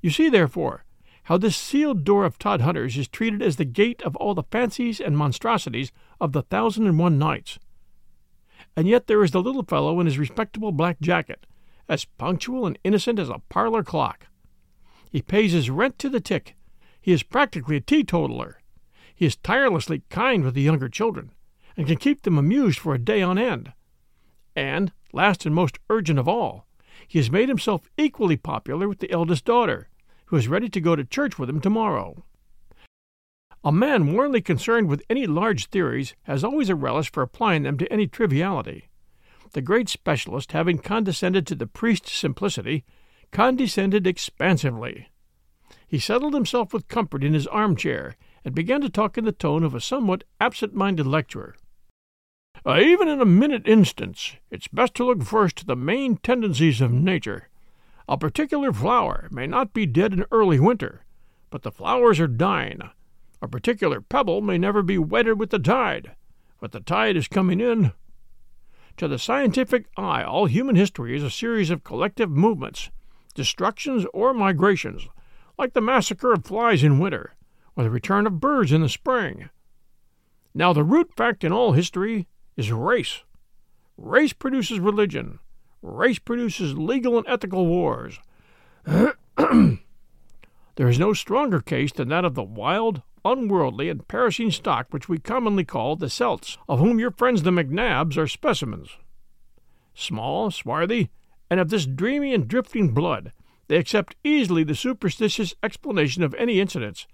You 0.03 0.09
see, 0.09 0.27
therefore, 0.27 0.83
how 1.23 1.37
this 1.37 1.55
sealed 1.55 2.03
door 2.03 2.25
of 2.25 2.37
Todhunter's 2.37 2.97
is 2.97 3.07
treated 3.07 3.41
as 3.41 3.55
the 3.55 3.63
gate 3.63 4.01
of 4.03 4.17
all 4.17 4.35
the 4.35 4.43
fancies 4.43 4.99
and 4.99 5.17
monstrosities 5.17 5.93
of 6.19 6.33
the 6.33 6.41
Thousand 6.41 6.87
and 6.87 6.99
One 6.99 7.17
Nights. 7.17 7.57
And 8.75 8.85
yet 8.85 9.07
there 9.07 9.23
is 9.23 9.31
the 9.31 9.41
little 9.41 9.63
fellow 9.63 10.01
in 10.01 10.05
his 10.05 10.19
respectable 10.19 10.73
black 10.73 10.99
jacket, 10.99 11.45
as 11.87 12.03
punctual 12.03 12.65
and 12.65 12.77
innocent 12.83 13.17
as 13.17 13.29
a 13.29 13.41
parlor 13.47 13.81
clock. 13.81 14.27
He 15.09 15.21
pays 15.21 15.53
his 15.53 15.69
rent 15.69 15.97
to 15.99 16.09
the 16.09 16.19
tick. 16.19 16.57
He 16.99 17.13
is 17.13 17.23
practically 17.23 17.77
a 17.77 17.81
teetotaler. 17.81 18.59
He 19.15 19.25
is 19.25 19.37
tirelessly 19.37 20.03
kind 20.09 20.43
with 20.43 20.53
the 20.53 20.61
younger 20.61 20.89
children, 20.89 21.31
and 21.77 21.87
can 21.87 21.95
keep 21.95 22.23
them 22.23 22.37
amused 22.37 22.77
for 22.77 22.93
a 22.93 22.99
day 22.99 23.21
on 23.21 23.37
end. 23.37 23.71
And, 24.53 24.91
last 25.13 25.45
and 25.45 25.55
most 25.55 25.79
urgent 25.89 26.19
of 26.19 26.27
all, 26.27 26.67
he 27.07 27.19
has 27.19 27.31
made 27.31 27.47
himself 27.47 27.89
equally 27.97 28.35
popular 28.35 28.89
with 28.89 28.99
the 28.99 29.11
eldest 29.11 29.45
daughter, 29.45 29.87
who 30.33 30.37
is 30.37 30.47
ready 30.47 30.67
to 30.67 30.81
go 30.81 30.95
to 30.95 31.05
church 31.05 31.37
with 31.37 31.47
him 31.47 31.61
tomorrow. 31.61 32.25
A 33.63 33.71
man 33.71 34.13
warmly 34.13 34.41
concerned 34.41 34.89
with 34.89 35.03
any 35.07 35.27
large 35.27 35.67
theories 35.67 36.15
has 36.23 36.43
always 36.43 36.69
a 36.69 36.75
relish 36.75 37.11
for 37.11 37.21
applying 37.21 37.61
them 37.61 37.77
to 37.77 37.93
any 37.93 38.07
triviality. 38.07 38.89
The 39.51 39.61
great 39.61 39.89
specialist, 39.89 40.51
having 40.51 40.79
condescended 40.79 41.45
to 41.45 41.55
the 41.55 41.67
priest's 41.67 42.13
simplicity, 42.13 42.83
condescended 43.31 44.07
expansively. 44.07 45.09
He 45.87 45.99
settled 45.99 46.33
himself 46.33 46.73
with 46.73 46.87
comfort 46.87 47.23
in 47.23 47.35
his 47.35 47.45
armchair 47.45 48.15
and 48.43 48.55
began 48.55 48.81
to 48.81 48.89
talk 48.89 49.19
in 49.19 49.25
the 49.25 49.31
tone 49.31 49.63
of 49.63 49.75
a 49.75 49.79
somewhat 49.79 50.23
absent 50.41 50.73
minded 50.73 51.05
lecturer. 51.05 51.55
Uh, 52.65 52.79
even 52.79 53.07
in 53.07 53.21
a 53.21 53.25
minute 53.25 53.67
instance, 53.67 54.37
it's 54.49 54.67
best 54.67 54.95
to 54.95 55.05
look 55.05 55.21
first 55.21 55.57
to 55.57 55.65
the 55.67 55.75
main 55.75 56.17
tendencies 56.17 56.81
of 56.81 56.91
nature. 56.91 57.49
A 58.07 58.17
particular 58.17 58.73
flower 58.73 59.27
may 59.31 59.47
not 59.47 59.73
be 59.73 59.85
dead 59.85 60.13
in 60.13 60.25
early 60.31 60.59
winter, 60.59 61.05
but 61.49 61.61
the 61.61 61.71
flowers 61.71 62.19
are 62.19 62.27
dying. 62.27 62.81
A 63.41 63.47
particular 63.47 64.01
pebble 64.01 64.41
may 64.41 64.57
never 64.57 64.81
be 64.81 64.97
wetted 64.97 65.39
with 65.39 65.51
the 65.51 65.59
tide, 65.59 66.15
but 66.59 66.71
the 66.71 66.79
tide 66.79 67.15
is 67.15 67.27
coming 67.27 67.61
in. 67.61 67.93
To 68.97 69.07
the 69.07 69.17
scientific 69.17 69.85
eye, 69.97 70.23
all 70.23 70.45
human 70.45 70.75
history 70.75 71.15
is 71.15 71.23
a 71.23 71.29
series 71.29 71.69
of 71.69 71.83
collective 71.83 72.29
movements, 72.29 72.89
destructions 73.33 74.05
or 74.13 74.33
migrations, 74.33 75.07
like 75.57 75.73
the 75.73 75.81
massacre 75.81 76.33
of 76.33 76.45
flies 76.45 76.83
in 76.83 76.99
winter, 76.99 77.35
or 77.75 77.83
the 77.83 77.89
return 77.89 78.27
of 78.27 78.39
birds 78.39 78.71
in 78.71 78.81
the 78.81 78.89
spring. 78.89 79.49
Now, 80.53 80.73
the 80.73 80.83
root 80.83 81.11
fact 81.15 81.43
in 81.43 81.51
all 81.51 81.71
history 81.71 82.27
is 82.55 82.71
race. 82.71 83.23
Race 83.97 84.33
produces 84.33 84.79
religion. 84.79 85.39
Race 85.83 86.17
produces 86.17 86.77
legal 86.77 87.17
and 87.17 87.27
ethical 87.27 87.67
wars. 87.67 88.17
there 88.85 89.77
is 90.77 90.97
no 90.97 91.11
stronger 91.11 91.59
case 91.59 91.91
than 91.91 92.07
that 92.07 92.23
of 92.23 92.35
the 92.35 92.43
wild, 92.43 93.01
unworldly, 93.25 93.89
and 93.89 94.07
perishing 94.07 94.49
stock 94.49 94.87
which 94.91 95.09
we 95.09 95.19
commonly 95.19 95.65
call 95.65 95.97
the 95.97 96.09
Celts, 96.09 96.57
of 96.69 96.79
whom 96.79 96.99
your 96.99 97.11
friends 97.11 97.43
the 97.43 97.51
McNabbs 97.51 98.17
are 98.17 98.27
specimens. 98.27 98.91
Small, 99.93 100.51
swarthy, 100.51 101.09
and 101.49 101.59
of 101.59 101.69
this 101.69 101.85
dreamy 101.85 102.33
and 102.33 102.47
drifting 102.47 102.93
blood, 102.93 103.33
they 103.67 103.75
accept 103.75 104.15
easily 104.23 104.63
the 104.63 104.75
superstitious 104.75 105.53
explanation 105.61 106.23
of 106.23 106.33
any 106.35 106.61
incidents, 106.61 107.07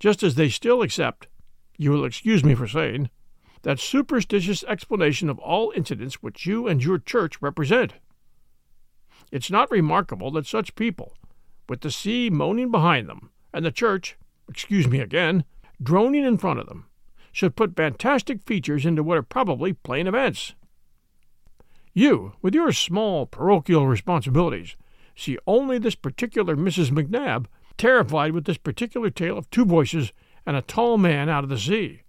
just 0.00 0.22
as 0.22 0.34
they 0.34 0.48
still 0.48 0.80
accept, 0.80 1.28
you 1.76 1.90
will 1.90 2.06
excuse 2.06 2.42
me 2.42 2.54
for 2.54 2.66
saying, 2.66 3.10
that 3.62 3.78
superstitious 3.78 4.64
explanation 4.64 5.28
of 5.28 5.38
all 5.38 5.72
incidents 5.76 6.22
which 6.22 6.46
you 6.46 6.66
and 6.66 6.82
your 6.82 6.98
church 6.98 7.40
represent. 7.42 7.92
It's 9.34 9.50
not 9.50 9.68
remarkable 9.72 10.30
that 10.30 10.46
such 10.46 10.76
people, 10.76 11.16
with 11.68 11.80
the 11.80 11.90
sea 11.90 12.30
moaning 12.30 12.70
behind 12.70 13.08
them, 13.08 13.30
and 13.52 13.64
the 13.64 13.72
church, 13.72 14.16
excuse 14.48 14.86
me 14.86 15.00
again, 15.00 15.42
droning 15.82 16.24
in 16.24 16.38
front 16.38 16.60
of 16.60 16.68
them, 16.68 16.86
should 17.32 17.56
put 17.56 17.74
fantastic 17.74 18.44
features 18.44 18.86
into 18.86 19.02
what 19.02 19.18
are 19.18 19.22
probably 19.22 19.72
plain 19.72 20.06
events. 20.06 20.54
You, 21.92 22.34
with 22.42 22.54
your 22.54 22.70
small 22.70 23.26
parochial 23.26 23.88
responsibilities, 23.88 24.76
see 25.16 25.36
only 25.48 25.78
this 25.78 25.96
particular 25.96 26.54
Mrs. 26.54 26.90
McNabb, 26.90 27.46
terrified 27.76 28.30
with 28.30 28.44
this 28.44 28.56
particular 28.56 29.10
tale 29.10 29.36
of 29.36 29.50
two 29.50 29.64
voices 29.64 30.12
and 30.46 30.56
a 30.56 30.62
tall 30.62 30.96
man 30.96 31.28
out 31.28 31.42
of 31.42 31.50
the 31.50 31.58
sea. 31.58 32.02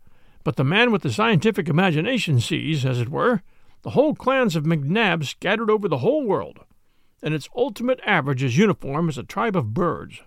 But 0.43 0.57
the 0.57 0.63
man 0.63 0.91
with 0.91 1.01
the 1.01 1.11
scientific 1.11 1.69
imagination 1.69 2.39
sees, 2.39 2.85
as 2.85 3.01
it 3.01 3.09
were, 3.09 3.41
the 3.81 3.89
whole 3.89 4.13
clans 4.13 4.55
of 4.55 4.63
McNabbs 4.63 5.25
scattered 5.25 5.71
over 5.71 5.87
the 5.87 5.97
whole 5.97 6.23
world, 6.23 6.59
and 7.21 7.33
its 7.33 7.49
ultimate 7.55 7.99
average 8.05 8.43
is 8.43 8.57
uniform 8.57 9.09
as 9.09 9.17
a 9.17 9.23
tribe 9.23 9.55
of 9.55 9.73
birds. 9.73 10.21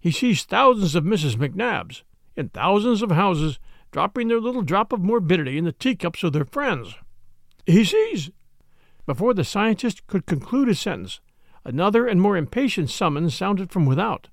He 0.00 0.10
sees 0.10 0.44
thousands 0.44 0.94
of 0.94 1.04
Mrs. 1.04 1.36
McNabbs 1.36 2.02
in 2.36 2.50
thousands 2.50 3.02
of 3.02 3.10
houses 3.10 3.58
dropping 3.90 4.28
their 4.28 4.40
little 4.40 4.62
drop 4.62 4.92
of 4.92 5.00
morbidity 5.00 5.58
in 5.58 5.64
the 5.64 5.72
teacups 5.72 6.22
of 6.22 6.32
their 6.32 6.44
friends. 6.44 6.94
He 7.66 7.84
sees. 7.84 8.30
Before 9.06 9.34
the 9.34 9.44
scientist 9.44 10.06
could 10.06 10.26
conclude 10.26 10.68
his 10.68 10.78
sentence, 10.80 11.20
another 11.64 12.06
and 12.06 12.20
more 12.20 12.36
impatient 12.36 12.90
summons 12.90 13.34
sounded 13.34 13.70
from 13.70 13.86
without. 13.86 14.28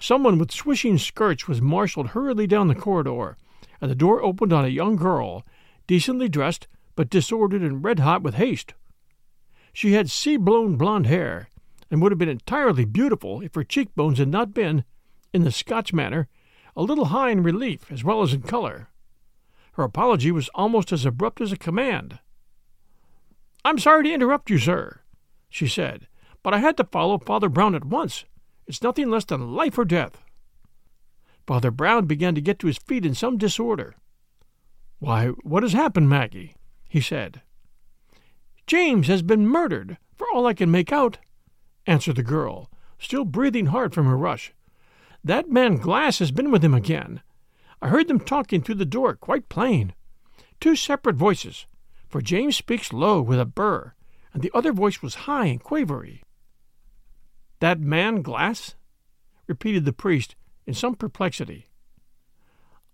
Someone 0.00 0.38
with 0.38 0.50
swishing 0.50 0.98
skirts 0.98 1.48
was 1.48 1.60
marshaled 1.60 2.08
hurriedly 2.08 2.46
down 2.46 2.68
the 2.68 2.74
corridor, 2.74 3.36
and 3.80 3.90
the 3.90 3.94
door 3.94 4.22
opened 4.22 4.52
on 4.52 4.64
a 4.64 4.68
young 4.68 4.96
girl, 4.96 5.44
decently 5.86 6.28
dressed 6.28 6.68
but 6.94 7.10
disordered 7.10 7.62
and 7.62 7.84
red 7.84 8.00
hot 8.00 8.22
with 8.22 8.34
haste. 8.34 8.74
She 9.72 9.92
had 9.92 10.10
sea 10.10 10.36
blown 10.36 10.76
blonde 10.76 11.06
hair, 11.06 11.50
and 11.90 12.02
would 12.02 12.12
have 12.12 12.18
been 12.18 12.28
entirely 12.28 12.84
beautiful 12.84 13.40
if 13.40 13.54
her 13.54 13.64
cheekbones 13.64 14.18
had 14.18 14.28
not 14.28 14.54
been, 14.54 14.84
in 15.32 15.44
the 15.44 15.52
Scotch 15.52 15.92
manner, 15.92 16.28
a 16.76 16.82
little 16.82 17.06
high 17.06 17.30
in 17.30 17.42
relief 17.42 17.90
as 17.90 18.04
well 18.04 18.22
as 18.22 18.32
in 18.32 18.42
color. 18.42 18.88
Her 19.72 19.84
apology 19.84 20.30
was 20.32 20.48
almost 20.54 20.92
as 20.92 21.04
abrupt 21.04 21.40
as 21.40 21.52
a 21.52 21.56
command. 21.56 22.18
I'm 23.64 23.78
sorry 23.78 24.04
to 24.04 24.12
interrupt 24.12 24.50
you, 24.50 24.58
sir, 24.58 25.00
she 25.48 25.66
said, 25.66 26.08
but 26.42 26.54
I 26.54 26.58
had 26.58 26.76
to 26.78 26.84
follow 26.84 27.18
Father 27.18 27.48
Brown 27.48 27.74
at 27.74 27.84
once. 27.84 28.24
It's 28.66 28.82
nothing 28.82 29.10
less 29.10 29.24
than 29.24 29.54
life 29.54 29.78
or 29.78 29.84
death. 29.84 30.22
Father 31.46 31.70
Brown 31.70 32.06
began 32.06 32.34
to 32.34 32.40
get 32.40 32.58
to 32.58 32.66
his 32.66 32.78
feet 32.78 33.06
in 33.06 33.14
some 33.14 33.38
disorder. 33.38 33.94
Why, 34.98 35.28
what 35.28 35.62
has 35.62 35.72
happened, 35.72 36.08
Maggie? 36.08 36.54
he 36.88 37.00
said. 37.00 37.42
James 38.68 39.06
has 39.06 39.22
been 39.22 39.48
murdered, 39.48 39.96
for 40.14 40.26
all 40.30 40.46
I 40.46 40.52
can 40.52 40.70
make 40.70 40.92
out, 40.92 41.16
answered 41.86 42.16
the 42.16 42.22
girl, 42.22 42.70
still 42.98 43.24
breathing 43.24 43.66
hard 43.66 43.94
from 43.94 44.04
her 44.04 44.16
rush. 44.16 44.52
That 45.24 45.48
man 45.48 45.76
Glass 45.76 46.18
has 46.18 46.30
been 46.30 46.50
with 46.50 46.62
him 46.62 46.74
again. 46.74 47.22
I 47.80 47.88
heard 47.88 48.08
them 48.08 48.20
talking 48.20 48.60
through 48.60 48.74
the 48.74 48.84
door 48.84 49.16
quite 49.16 49.48
plain. 49.48 49.94
Two 50.60 50.76
separate 50.76 51.16
voices, 51.16 51.66
for 52.10 52.20
James 52.20 52.56
speaks 52.56 52.92
low 52.92 53.22
with 53.22 53.40
a 53.40 53.46
burr, 53.46 53.94
and 54.34 54.42
the 54.42 54.50
other 54.52 54.74
voice 54.74 55.00
was 55.00 55.24
high 55.24 55.46
and 55.46 55.62
quavery. 55.62 56.22
That 57.60 57.80
man 57.80 58.20
Glass? 58.20 58.74
repeated 59.46 59.86
the 59.86 59.94
priest 59.94 60.36
in 60.66 60.74
some 60.74 60.94
perplexity. 60.94 61.68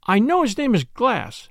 I 0.07 0.21
know 0.21 0.43
his 0.43 0.57
name 0.57 0.76
is 0.76 0.85
Glass, 0.85 1.49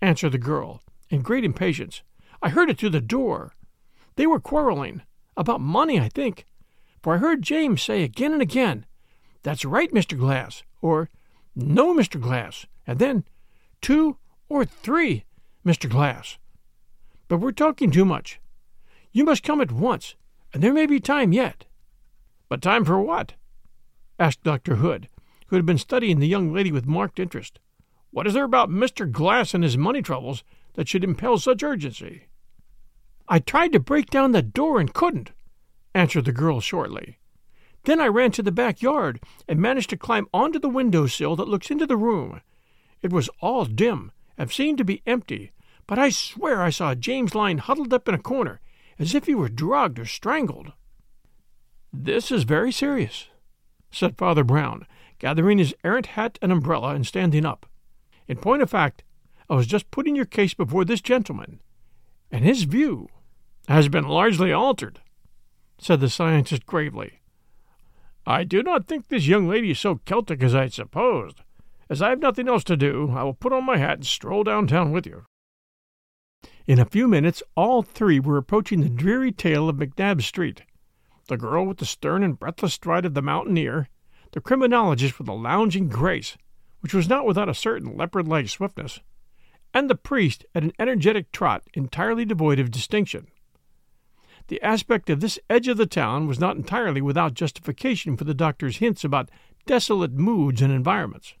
answered 0.00 0.32
the 0.32 0.38
girl, 0.38 0.82
in 1.10 1.20
great 1.20 1.44
impatience. 1.44 2.00
I 2.40 2.48
heard 2.48 2.70
it 2.70 2.78
through 2.78 2.90
the 2.90 3.02
door. 3.02 3.52
They 4.18 4.26
were 4.26 4.40
quarreling, 4.40 5.02
about 5.36 5.60
money, 5.60 6.00
I 6.00 6.08
think, 6.08 6.44
for 7.00 7.14
I 7.14 7.18
heard 7.18 7.40
James 7.40 7.80
say 7.80 8.02
again 8.02 8.32
and 8.32 8.42
again, 8.42 8.84
That's 9.44 9.64
right, 9.64 9.92
Mr. 9.92 10.18
Glass, 10.18 10.64
or 10.82 11.08
No, 11.54 11.94
Mr. 11.94 12.20
Glass, 12.20 12.66
and 12.84 12.98
then 12.98 13.22
two 13.80 14.16
or 14.48 14.64
three, 14.64 15.24
Mr. 15.64 15.88
Glass. 15.88 16.36
But 17.28 17.38
we're 17.38 17.52
talking 17.52 17.92
too 17.92 18.04
much. 18.04 18.40
You 19.12 19.24
must 19.24 19.44
come 19.44 19.60
at 19.60 19.70
once, 19.70 20.16
and 20.52 20.64
there 20.64 20.74
may 20.74 20.86
be 20.86 20.98
time 20.98 21.32
yet. 21.32 21.66
But 22.48 22.60
time 22.60 22.84
for 22.84 23.00
what? 23.00 23.34
asked 24.18 24.42
Dr. 24.42 24.74
Hood, 24.74 25.08
who 25.46 25.54
had 25.54 25.64
been 25.64 25.78
studying 25.78 26.18
the 26.18 26.26
young 26.26 26.52
lady 26.52 26.72
with 26.72 26.86
marked 26.86 27.20
interest. 27.20 27.60
What 28.10 28.26
is 28.26 28.34
there 28.34 28.42
about 28.42 28.68
Mr. 28.68 29.08
Glass 29.08 29.54
and 29.54 29.62
his 29.62 29.78
money 29.78 30.02
troubles 30.02 30.42
that 30.74 30.88
should 30.88 31.04
impel 31.04 31.38
such 31.38 31.62
urgency? 31.62 32.27
I 33.30 33.40
tried 33.40 33.72
to 33.72 33.80
break 33.80 34.08
down 34.08 34.32
the 34.32 34.40
door 34.40 34.80
and 34.80 34.92
couldn't, 34.92 35.32
answered 35.94 36.24
the 36.24 36.32
girl 36.32 36.60
shortly. 36.60 37.18
Then 37.84 38.00
I 38.00 38.06
ran 38.06 38.32
to 38.32 38.42
the 38.42 38.50
back 38.50 38.80
yard 38.80 39.20
and 39.46 39.60
managed 39.60 39.90
to 39.90 39.98
climb 39.98 40.26
onto 40.32 40.58
the 40.58 40.68
window 40.68 41.06
sill 41.06 41.36
that 41.36 41.48
looks 41.48 41.70
into 41.70 41.86
the 41.86 41.96
room. 41.96 42.40
It 43.02 43.12
was 43.12 43.28
all 43.40 43.66
dim 43.66 44.12
and 44.38 44.50
seemed 44.50 44.78
to 44.78 44.84
be 44.84 45.02
empty, 45.06 45.52
but 45.86 45.98
I 45.98 46.08
swear 46.08 46.62
I 46.62 46.70
saw 46.70 46.94
James 46.94 47.34
lying 47.34 47.58
huddled 47.58 47.92
up 47.92 48.08
in 48.08 48.14
a 48.14 48.18
corner, 48.18 48.60
as 48.98 49.14
if 49.14 49.26
he 49.26 49.34
were 49.34 49.50
drugged 49.50 49.98
or 49.98 50.06
strangled. 50.06 50.72
This 51.92 52.30
is 52.30 52.44
very 52.44 52.72
serious, 52.72 53.28
said 53.90 54.16
Father 54.16 54.44
Brown, 54.44 54.86
gathering 55.18 55.58
his 55.58 55.74
errant 55.84 56.06
hat 56.06 56.38
and 56.40 56.50
umbrella 56.50 56.94
and 56.94 57.06
standing 57.06 57.44
up. 57.44 57.66
In 58.26 58.38
point 58.38 58.62
of 58.62 58.70
fact, 58.70 59.04
I 59.50 59.54
was 59.54 59.66
just 59.66 59.90
putting 59.90 60.16
your 60.16 60.24
case 60.24 60.54
before 60.54 60.84
this 60.84 61.00
gentleman, 61.00 61.60
and 62.30 62.44
his 62.44 62.64
view 62.64 63.08
has 63.68 63.88
been 63.88 64.08
largely 64.08 64.52
altered, 64.52 65.00
said 65.78 66.00
the 66.00 66.08
scientist 66.08 66.64
gravely. 66.66 67.20
I 68.26 68.44
do 68.44 68.62
not 68.62 68.86
think 68.86 69.08
this 69.08 69.26
young 69.26 69.46
lady 69.46 69.70
is 69.70 69.78
so 69.78 70.00
Celtic 70.04 70.42
as 70.42 70.54
I 70.54 70.62
had 70.62 70.72
supposed. 70.72 71.42
As 71.90 72.02
I 72.02 72.10
have 72.10 72.18
nothing 72.18 72.48
else 72.48 72.64
to 72.64 72.76
do, 72.76 73.12
I 73.14 73.22
will 73.22 73.34
put 73.34 73.52
on 73.52 73.64
my 73.64 73.76
hat 73.76 73.98
and 73.98 74.06
stroll 74.06 74.42
downtown 74.42 74.90
with 74.90 75.06
you. 75.06 75.24
In 76.66 76.78
a 76.78 76.84
few 76.84 77.08
minutes, 77.08 77.42
all 77.56 77.82
three 77.82 78.18
were 78.18 78.36
approaching 78.36 78.80
the 78.80 78.88
dreary 78.88 79.32
tail 79.32 79.68
of 79.68 79.76
McNabb 79.76 80.22
Street 80.22 80.62
the 81.28 81.36
girl 81.36 81.66
with 81.66 81.76
the 81.76 81.84
stern 81.84 82.22
and 82.22 82.38
breathless 82.38 82.72
stride 82.72 83.04
of 83.04 83.12
the 83.12 83.20
mountaineer, 83.20 83.88
the 84.32 84.40
criminologist 84.40 85.18
with 85.18 85.28
a 85.28 85.32
lounging 85.34 85.88
grace, 85.88 86.38
which 86.80 86.94
was 86.94 87.06
not 87.06 87.26
without 87.26 87.50
a 87.50 87.54
certain 87.54 87.96
leopard 87.96 88.26
like 88.26 88.48
swiftness, 88.48 89.00
and 89.74 89.90
the 89.90 89.94
priest 89.94 90.46
at 90.54 90.62
an 90.62 90.72
energetic 90.78 91.30
trot 91.30 91.62
entirely 91.74 92.24
devoid 92.24 92.58
of 92.58 92.70
distinction. 92.70 93.26
The 94.48 94.62
aspect 94.62 95.10
of 95.10 95.20
this 95.20 95.38
edge 95.48 95.68
of 95.68 95.76
the 95.76 95.86
town 95.86 96.26
was 96.26 96.40
not 96.40 96.56
entirely 96.56 97.02
without 97.02 97.34
justification 97.34 98.16
for 98.16 98.24
the 98.24 98.34
doctor's 98.34 98.78
hints 98.78 99.04
about 99.04 99.30
desolate 99.66 100.12
moods 100.12 100.62
and 100.62 100.72
environments. 100.72 101.34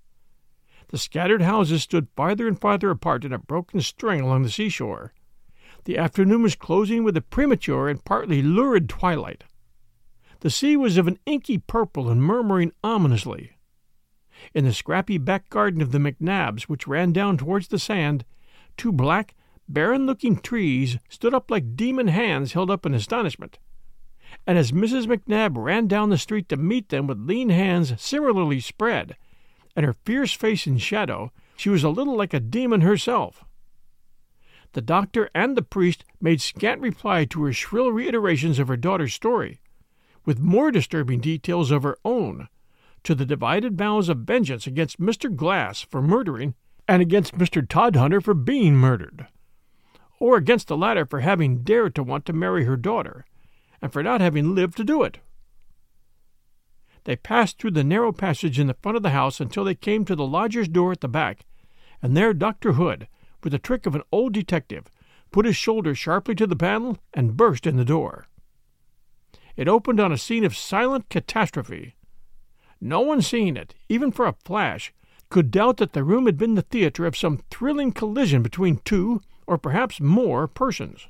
The 0.88 0.98
scattered 0.98 1.42
houses 1.42 1.82
stood 1.82 2.08
farther 2.16 2.46
and 2.46 2.60
farther 2.60 2.90
apart 2.90 3.24
in 3.24 3.32
a 3.32 3.38
broken 3.38 3.80
string 3.80 4.20
along 4.20 4.42
the 4.42 4.50
seashore. 4.50 5.12
The 5.84 5.96
afternoon 5.96 6.42
was 6.42 6.54
closing 6.54 7.02
with 7.02 7.16
a 7.16 7.22
premature 7.22 7.88
and 7.88 8.04
partly 8.04 8.42
lurid 8.42 8.90
twilight. 8.90 9.44
The 10.40 10.50
sea 10.50 10.76
was 10.76 10.98
of 10.98 11.08
an 11.08 11.18
inky 11.24 11.58
purple 11.58 12.10
and 12.10 12.22
murmuring 12.22 12.72
ominously. 12.84 13.52
In 14.54 14.64
the 14.64 14.72
scrappy 14.72 15.16
back 15.18 15.48
garden 15.48 15.80
of 15.80 15.92
the 15.92 15.98
McNabbs, 15.98 16.64
which 16.64 16.86
ran 16.86 17.12
down 17.12 17.38
towards 17.38 17.68
the 17.68 17.78
sand, 17.78 18.24
two 18.76 18.92
black, 18.92 19.34
barren 19.68 20.06
looking 20.06 20.36
trees 20.36 20.98
stood 21.08 21.34
up 21.34 21.50
like 21.50 21.76
demon 21.76 22.08
hands 22.08 22.52
held 22.52 22.70
up 22.70 22.86
in 22.86 22.94
astonishment. 22.94 23.58
And 24.46 24.58
as 24.58 24.72
Mrs. 24.72 25.06
McNabb 25.06 25.52
ran 25.56 25.86
down 25.86 26.10
the 26.10 26.18
street 26.18 26.48
to 26.48 26.56
meet 26.56 26.88
them 26.88 27.06
with 27.06 27.18
lean 27.18 27.48
hands 27.48 28.00
similarly 28.00 28.60
spread, 28.60 29.16
and 29.76 29.84
her 29.84 29.96
fierce 30.04 30.32
face 30.32 30.66
in 30.66 30.78
shadow, 30.78 31.32
she 31.56 31.68
was 31.68 31.84
a 31.84 31.88
little 31.88 32.16
like 32.16 32.34
a 32.34 32.40
demon 32.40 32.82
herself. 32.82 33.44
The 34.72 34.82
doctor 34.82 35.30
and 35.34 35.56
the 35.56 35.62
priest 35.62 36.04
made 36.20 36.40
scant 36.40 36.80
reply 36.80 37.24
to 37.26 37.44
her 37.44 37.52
shrill 37.52 37.90
reiterations 37.90 38.58
of 38.58 38.68
her 38.68 38.76
daughter's 38.76 39.14
story 39.14 39.60
with 40.28 40.38
more 40.38 40.70
disturbing 40.70 41.20
details 41.20 41.70
of 41.70 41.82
her 41.82 41.96
own, 42.04 42.48
to 43.02 43.14
the 43.14 43.24
divided 43.24 43.78
vows 43.78 44.10
of 44.10 44.18
vengeance 44.18 44.66
against 44.66 45.00
Mr. 45.00 45.34
Glass 45.34 45.80
for 45.80 46.02
murdering 46.02 46.54
and 46.86 47.00
against 47.00 47.38
Mr. 47.38 47.66
Todhunter 47.66 48.22
for 48.22 48.34
being 48.34 48.76
murdered, 48.76 49.26
or 50.20 50.36
against 50.36 50.68
the 50.68 50.76
latter 50.76 51.06
for 51.06 51.20
having 51.20 51.62
dared 51.62 51.94
to 51.94 52.02
want 52.02 52.26
to 52.26 52.32
marry 52.32 52.64
her 52.64 52.76
daughter, 52.76 53.24
and 53.80 53.92
for 53.92 54.02
not 54.02 54.20
having 54.20 54.54
lived 54.54 54.76
to 54.76 54.84
do 54.84 55.02
it. 55.02 55.18
They 57.04 57.16
passed 57.16 57.58
through 57.58 57.70
the 57.70 57.84
narrow 57.84 58.12
passage 58.12 58.58
in 58.58 58.66
the 58.66 58.74
front 58.74 58.96
of 58.96 59.02
the 59.02 59.10
house 59.10 59.40
until 59.40 59.64
they 59.64 59.74
came 59.74 60.04
to 60.04 60.16
the 60.16 60.26
lodger's 60.26 60.68
door 60.68 60.92
at 60.92 61.00
the 61.00 61.08
back, 61.08 61.46
and 62.02 62.16
there 62.16 62.34
Dr. 62.34 62.72
Hood, 62.72 63.08
with 63.42 63.52
the 63.52 63.58
trick 63.58 63.86
of 63.86 63.94
an 63.94 64.02
old 64.12 64.32
detective, 64.32 64.90
put 65.30 65.46
his 65.46 65.56
shoulder 65.56 65.94
sharply 65.94 66.34
to 66.34 66.46
the 66.46 66.56
panel 66.56 66.98
and 67.14 67.36
burst 67.36 67.66
in 67.66 67.76
the 67.76 67.84
door. 67.84 68.26
It 69.56 69.68
opened 69.68 70.00
on 70.00 70.12
a 70.12 70.18
scene 70.18 70.44
of 70.44 70.56
silent 70.56 71.08
catastrophe. 71.08 71.96
No 72.80 73.00
one 73.00 73.22
seeing 73.22 73.56
it, 73.56 73.74
even 73.88 74.12
for 74.12 74.26
a 74.26 74.36
flash, 74.44 74.92
could 75.30 75.50
doubt 75.50 75.78
that 75.78 75.92
the 75.92 76.04
room 76.04 76.26
had 76.26 76.38
been 76.38 76.54
the 76.54 76.62
theater 76.62 77.06
of 77.06 77.16
some 77.16 77.40
thrilling 77.50 77.92
collision 77.92 78.42
between 78.42 78.78
two, 78.84 79.20
or 79.48 79.56
perhaps 79.56 79.98
more, 79.98 80.46
persons. 80.46 81.08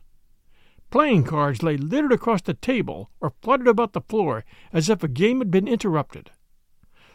Playing 0.90 1.24
cards 1.24 1.62
lay 1.62 1.76
littered 1.76 2.12
across 2.12 2.40
the 2.40 2.54
table 2.54 3.10
or 3.20 3.34
fluttered 3.42 3.66
about 3.66 3.94
the 3.94 4.00
floor 4.00 4.44
as 4.72 4.88
if 4.88 5.02
a 5.02 5.08
game 5.08 5.40
had 5.40 5.50
been 5.50 5.66
interrupted. 5.66 6.30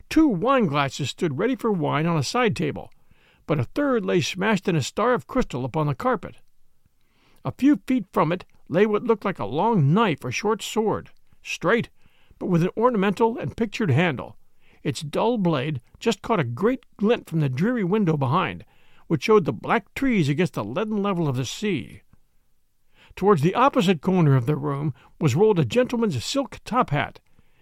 Two 0.10 0.28
wine 0.28 0.66
glasses 0.66 1.10
stood 1.10 1.40
ready 1.40 1.56
for 1.56 1.72
wine 1.72 2.06
on 2.06 2.18
a 2.18 2.24
side 2.24 2.58
table, 2.58 2.92
but 3.48 3.58
a 3.58 3.64
third 3.64 4.06
lay 4.06 4.20
smashed 4.20 4.68
in 4.68 4.76
a 4.76 4.84
star 4.84 5.14
of 5.14 5.26
crystal 5.26 5.64
upon 5.64 5.88
the 5.88 5.96
carpet. 5.96 6.36
A 7.46 7.54
few 7.54 7.78
feet 7.88 8.06
from 8.12 8.34
it 8.34 8.44
lay 8.68 8.86
what 8.86 9.06
looked 9.06 9.24
like 9.24 9.40
a 9.40 9.46
long 9.46 9.94
knife 9.94 10.26
or 10.26 10.32
short 10.32 10.62
sword, 10.62 11.12
straight, 11.42 11.90
but 12.38 12.48
with 12.48 12.64
an 12.64 12.70
ornamental 12.76 13.38
and 13.38 13.56
pictured 13.56 13.92
handle. 13.92 14.36
Its 14.84 15.02
dull 15.02 15.38
blade 15.38 15.80
just 16.00 16.22
caught 16.22 16.42
a 16.42 16.44
great 16.44 16.86
glint 16.98 17.30
from 17.30 17.40
the 17.40 17.48
dreary 17.48 17.86
window 17.86 18.18
behind, 18.18 18.66
which 19.08 19.24
showed 19.24 19.46
the 19.46 19.54
black 19.54 19.94
trees 19.94 20.30
against 20.30 20.54
the 20.54 20.64
leaden 20.64 21.02
level 21.02 21.28
of 21.28 21.36
the 21.36 21.46
sea. 21.46 22.02
Towards 23.16 23.42
the 23.42 23.56
opposite 23.56 24.02
corner 24.02 24.36
of 24.36 24.46
the 24.46 24.56
room 24.56 24.94
was 25.20 25.36
rolled 25.36 25.60
a 25.60 25.66
gentleman's 25.66 26.24
silk 26.24 26.60
top 26.66 26.90
hat, 26.90 27.20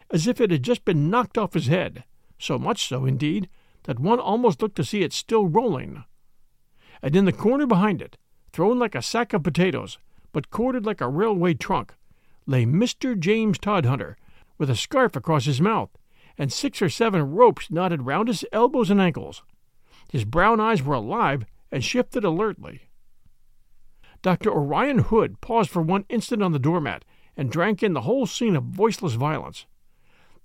as 0.09 0.27
if 0.27 0.39
it 0.39 0.51
had 0.51 0.63
just 0.63 0.85
been 0.85 1.09
knocked 1.09 1.37
off 1.37 1.53
his 1.53 1.67
head, 1.67 2.03
so 2.37 2.57
much 2.57 2.87
so, 2.87 3.05
indeed, 3.05 3.49
that 3.83 3.99
one 3.99 4.19
almost 4.19 4.61
looked 4.61 4.75
to 4.75 4.85
see 4.85 5.03
it 5.03 5.13
still 5.13 5.47
rolling. 5.47 6.03
And 7.01 7.15
in 7.15 7.25
the 7.25 7.33
corner 7.33 7.65
behind 7.65 8.01
it, 8.01 8.17
thrown 8.53 8.79
like 8.79 8.95
a 8.95 9.01
sack 9.01 9.33
of 9.33 9.43
potatoes, 9.43 9.97
but 10.31 10.51
corded 10.51 10.85
like 10.85 11.01
a 11.01 11.09
railway 11.09 11.53
trunk, 11.53 11.93
lay 12.45 12.65
Mr. 12.65 13.17
James 13.17 13.57
Todhunter, 13.57 14.15
with 14.57 14.69
a 14.69 14.75
scarf 14.75 15.15
across 15.15 15.45
his 15.45 15.61
mouth, 15.61 15.89
and 16.37 16.51
six 16.51 16.81
or 16.81 16.89
seven 16.89 17.31
ropes 17.31 17.71
knotted 17.71 18.03
round 18.03 18.27
his 18.27 18.45
elbows 18.51 18.89
and 18.89 19.01
ankles. 19.01 19.43
His 20.11 20.25
brown 20.25 20.59
eyes 20.59 20.83
were 20.83 20.95
alive 20.95 21.45
and 21.71 21.81
shifted 21.81 22.25
alertly. 22.25 22.89
Dr. 24.21 24.51
Orion 24.51 24.99
Hood 24.99 25.39
paused 25.39 25.69
for 25.69 25.81
one 25.81 26.03
instant 26.09 26.43
on 26.43 26.51
the 26.51 26.59
doormat 26.59 27.05
and 27.37 27.49
drank 27.49 27.81
in 27.81 27.93
the 27.93 28.01
whole 28.01 28.25
scene 28.25 28.57
of 28.57 28.65
voiceless 28.65 29.13
violence. 29.13 29.67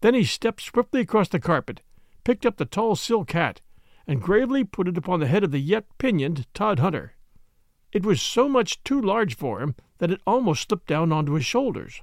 Then 0.03 0.15
he 0.15 0.23
stepped 0.23 0.61
swiftly 0.61 1.01
across 1.01 1.29
the 1.29 1.41
carpet, 1.41 1.83
picked 2.23 2.47
up 2.47 2.59
the 2.59 2.65
tall 2.65 2.95
silk 2.95 3.33
hat, 3.33 3.61
and 4.07 4.23
gravely 4.23 4.63
put 4.63 4.87
it 4.87 4.97
upon 4.97 5.19
the 5.19 5.27
head 5.27 5.43
of 5.43 5.51
the 5.51 5.59
yet 5.59 5.85
pinioned 5.99 6.47
Todhunter. 6.55 7.17
It 7.91 8.07
was 8.07 8.23
so 8.23 8.49
much 8.49 8.85
too 8.85 9.01
large 9.01 9.35
for 9.37 9.61
him 9.61 9.75
that 9.99 10.13
it 10.13 10.21
almost 10.29 10.69
slipped 10.69 10.87
down 10.87 11.11
onto 11.11 11.33
his 11.33 11.45
shoulders. 11.45 12.03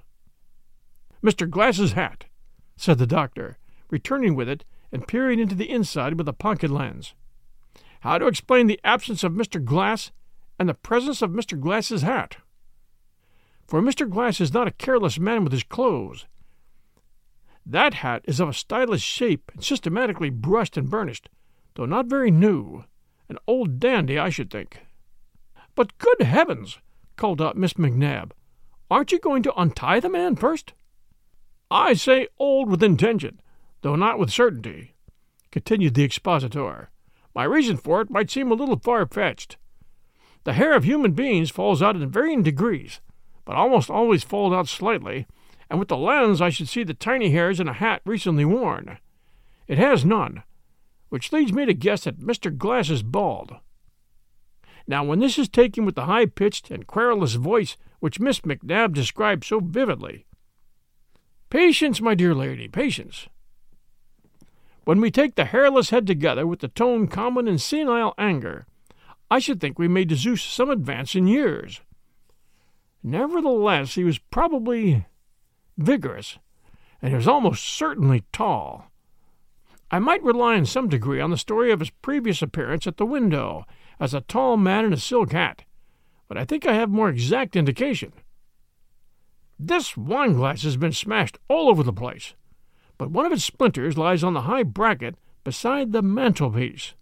Mr. 1.24 1.50
Glass's 1.50 1.94
hat, 1.94 2.26
said 2.76 2.98
the 2.98 3.08
doctor, 3.08 3.58
returning 3.90 4.36
with 4.36 4.50
it 4.50 4.66
and 4.92 5.08
peering 5.08 5.40
into 5.40 5.56
the 5.56 5.70
inside 5.70 6.18
with 6.18 6.28
a 6.28 6.34
pocket 6.34 6.70
lens. 6.70 7.14
How 8.04 8.18
to 8.18 8.28
explain 8.28 8.68
the 8.68 8.82
absence 8.84 9.24
of 9.24 9.32
Mr. 9.32 9.64
Glass 9.64 10.12
and 10.60 10.68
the 10.68 10.74
presence 10.74 11.22
of 11.22 11.32
Mr. 11.32 11.58
Glass's 11.58 12.02
hat? 12.02 12.36
For 13.66 13.82
Mr. 13.82 14.10
Glass 14.10 14.42
is 14.42 14.54
not 14.54 14.68
a 14.68 14.72
careless 14.72 15.18
man 15.18 15.46
with 15.46 15.54
his 15.54 15.64
clothes. 15.64 16.26
That 17.66 17.94
hat 17.94 18.26
is 18.26 18.42
of 18.42 18.50
a 18.50 18.54
stylish 18.54 19.02
shape 19.02 19.54
and 19.54 19.64
systematically 19.64 20.30
brushed 20.30 20.76
and 20.76 20.90
burnished, 20.90 21.30
though 21.76 21.86
not 21.86 22.08
very 22.08 22.30
new. 22.30 22.84
An 23.30 23.38
old 23.48 23.80
dandy, 23.80 24.20
I 24.20 24.28
should 24.28 24.52
think. 24.52 24.82
But 25.74 25.98
good 25.98 26.24
heavens! 26.24 26.80
called 27.16 27.42
out 27.42 27.56
Miss 27.56 27.76
McNab. 27.76 28.32
Aren't 28.92 29.14
you 29.14 29.20
going 29.20 29.44
to 29.44 29.56
untie 29.56 30.02
the 30.02 30.10
man 30.10 30.36
first? 30.36 30.74
I 31.72 31.94
say 31.94 32.28
old 32.38 32.70
with 32.70 32.84
intention, 32.84 33.40
though 33.82 33.96
not 33.96 34.20
with 34.20 34.30
certainty, 34.30 34.94
continued 35.52 35.94
the 35.94 36.04
expositor. 36.04 36.90
My 37.36 37.44
reason 37.44 37.78
for 37.78 38.02
it 38.02 38.10
might 38.10 38.30
seem 38.30 38.52
a 38.52 38.56
little 38.56 38.80
far 38.80 39.06
fetched. 39.06 39.58
The 40.44 40.54
hair 40.54 40.76
of 40.76 40.84
human 40.84 41.14
beings 41.14 41.50
falls 41.50 41.82
out 41.82 41.96
in 41.96 42.10
varying 42.10 42.44
degrees, 42.44 43.02
but 43.46 43.56
almost 43.56 43.90
always 43.90 44.24
falls 44.24 44.54
out 44.54 44.68
slightly, 44.68 45.26
and 45.70 45.80
with 45.80 45.88
the 45.88 45.98
lens 45.98 46.42
I 46.42 46.50
should 46.50 46.70
see 46.70 46.84
the 46.84 46.94
tiny 46.94 47.30
hairs 47.32 47.60
in 47.60 47.68
a 47.68 47.74
hat 47.74 48.02
recently 48.06 48.46
worn. 48.46 48.98
It 49.68 49.78
has 49.78 50.04
none, 50.04 50.44
which 51.10 51.32
leads 51.32 51.54
me 51.54 51.66
to 51.66 51.74
guess 51.74 52.04
that 52.04 52.20
Mr. 52.20 52.56
Glass 52.56 52.90
is 52.90 53.04
bald. 53.04 53.56
Now, 54.86 55.04
when 55.04 55.20
this 55.20 55.40
is 55.40 55.48
taken 55.48 55.86
with 55.86 55.96
the 55.96 56.06
high 56.06 56.26
pitched 56.26 56.70
and 56.70 56.86
querulous 56.86 57.36
voice 57.36 57.78
which 58.00 58.20
Miss 58.20 58.42
McNab 58.42 58.94
described 58.94 59.46
so 59.46 59.62
vividly. 59.62 60.26
Patience, 61.50 62.02
my 62.02 62.16
dear 62.16 62.36
lady, 62.36 62.68
patience. 62.68 63.30
When 64.86 65.00
we 65.00 65.12
take 65.12 65.36
the 65.36 65.46
hairless 65.46 65.92
head 65.92 66.06
together 66.06 66.46
with 66.46 66.60
the 66.60 66.68
tone 66.68 67.08
common 67.08 67.48
in 67.48 67.58
senile 67.58 68.14
anger, 68.18 68.66
I 69.32 69.40
should 69.40 69.62
think 69.62 69.80
we 69.80 69.88
may 69.88 70.04
deduce 70.04 70.44
some 70.44 70.70
advance 70.70 71.16
in 71.16 71.28
years. 71.28 71.82
Nevertheless, 73.02 73.96
he 73.96 74.04
was 74.04 74.18
probably 74.18 75.06
vigorous, 75.78 76.38
and 77.02 77.12
he 77.12 77.16
was 77.16 77.28
almost 77.28 77.64
certainly 77.64 78.24
tall. 78.32 78.92
I 79.90 80.00
might 80.00 80.24
rely 80.24 80.56
in 80.56 80.66
some 80.66 80.90
degree 80.90 81.22
on 81.22 81.32
the 81.32 81.38
story 81.38 81.72
of 81.72 81.80
his 81.80 81.90
previous 81.90 82.42
appearance 82.42 82.86
at 82.86 82.98
the 82.98 83.06
window 83.06 83.66
as 84.00 84.14
a 84.14 84.22
tall 84.22 84.58
man 84.58 84.86
in 84.86 84.94
a 84.94 84.98
silk 84.98 85.32
hat, 85.32 85.64
but 86.28 86.38
I 86.38 86.46
think 86.46 86.66
I 86.66 86.74
have 86.74 86.90
more 86.90 87.10
exact 87.10 87.56
indication. 87.56 88.12
This 89.58 89.96
wine 89.96 90.34
glass 90.34 90.64
has 90.64 90.78
been 90.78 90.94
smashed 90.94 91.38
all 91.48 91.70
over 91.70 91.84
the 91.84 91.94
place, 91.94 92.34
but 92.98 93.12
one 93.12 93.26
of 93.26 93.32
its 93.32 93.44
splinters 93.44 93.98
lies 93.98 94.24
on 94.24 94.34
the 94.34 94.42
high 94.42 94.64
bracket 94.64 95.16
beside 95.44 95.92
the 95.92 96.02
mantelpiece. 96.02 96.94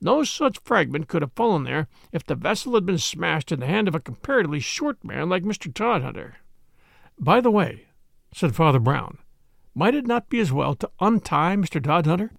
No 0.00 0.22
such 0.24 0.58
fragment 0.64 1.08
could 1.08 1.22
have 1.22 1.32
fallen 1.32 1.64
there 1.64 1.88
if 2.12 2.24
the 2.24 2.34
vessel 2.34 2.74
had 2.74 2.84
been 2.84 2.98
smashed 2.98 3.50
in 3.50 3.60
the 3.60 3.66
hand 3.66 3.88
of 3.88 3.94
a 3.94 4.00
comparatively 4.00 4.60
short 4.60 5.02
man 5.02 5.28
like 5.28 5.44
Mr. 5.44 5.72
Todhunter. 5.72 6.34
By 7.18 7.40
the 7.40 7.50
way, 7.50 7.86
said 8.34 8.54
Father 8.54 8.80
Brown, 8.80 9.18
might 9.74 9.94
it 9.94 10.06
not 10.06 10.28
be 10.28 10.40
as 10.40 10.52
well 10.52 10.74
to 10.74 10.90
untie 11.00 11.56
Mr. 11.56 11.82
Todhunter? 11.82 12.30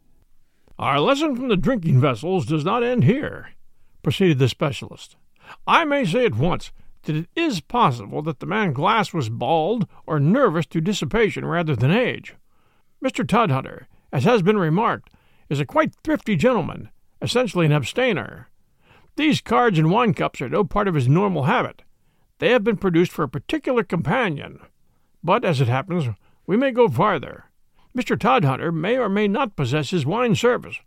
Our 0.78 1.00
lesson 1.00 1.36
from 1.36 1.48
the 1.48 1.58
drinking 1.58 2.02
vessels 2.02 2.46
does 2.46 2.66
not 2.66 2.84
end 2.84 3.06
here, 3.06 3.52
proceeded 4.04 4.40
the 4.40 4.50
specialist. 4.50 5.16
I 5.66 5.86
may 5.86 6.06
say 6.06 6.26
at 6.26 6.36
once 6.36 6.72
that 7.04 7.16
it 7.16 7.30
is 7.36 7.62
possible 7.62 8.22
that 8.24 8.40
the 8.40 8.46
man 8.46 8.74
Glass 8.74 9.14
was 9.14 9.30
bald 9.30 9.88
or 10.06 10.20
nervous 10.20 10.66
through 10.66 10.82
dissipation 10.82 11.46
rather 11.46 11.76
than 11.76 11.92
age. 11.92 12.36
Mr. 13.06 13.24
Todhunter, 13.24 13.86
as 14.12 14.24
has 14.24 14.42
been 14.42 14.58
remarked, 14.58 15.12
is 15.48 15.60
a 15.60 15.66
quite 15.66 15.94
thrifty 16.04 16.36
gentleman, 16.36 16.90
essentially 17.22 17.68
an 17.68 17.72
abstainer. 17.72 18.50
These 19.16 19.42
cards 19.42 19.78
and 19.78 19.92
wine 19.92 20.16
cups 20.16 20.42
are 20.42 20.50
no 20.50 20.64
part 20.64 20.88
of 20.88 20.96
his 20.96 21.08
normal 21.08 21.44
habit. 21.44 21.84
They 22.40 22.50
have 22.50 22.64
been 22.64 22.78
produced 22.78 23.12
for 23.12 23.22
a 23.22 23.30
particular 23.30 23.84
companion. 23.84 24.60
But, 25.24 25.46
as 25.46 25.62
it 25.62 25.68
happens, 25.68 26.16
we 26.48 26.58
may 26.58 26.72
go 26.72 26.90
farther. 26.90 27.46
Mr. 27.96 28.18
Todhunter 28.18 28.74
may 28.74 28.98
or 28.98 29.08
may 29.08 29.28
not 29.28 29.56
possess 29.56 29.92
his 29.92 30.08
wine 30.08 30.34
service, 30.34 30.78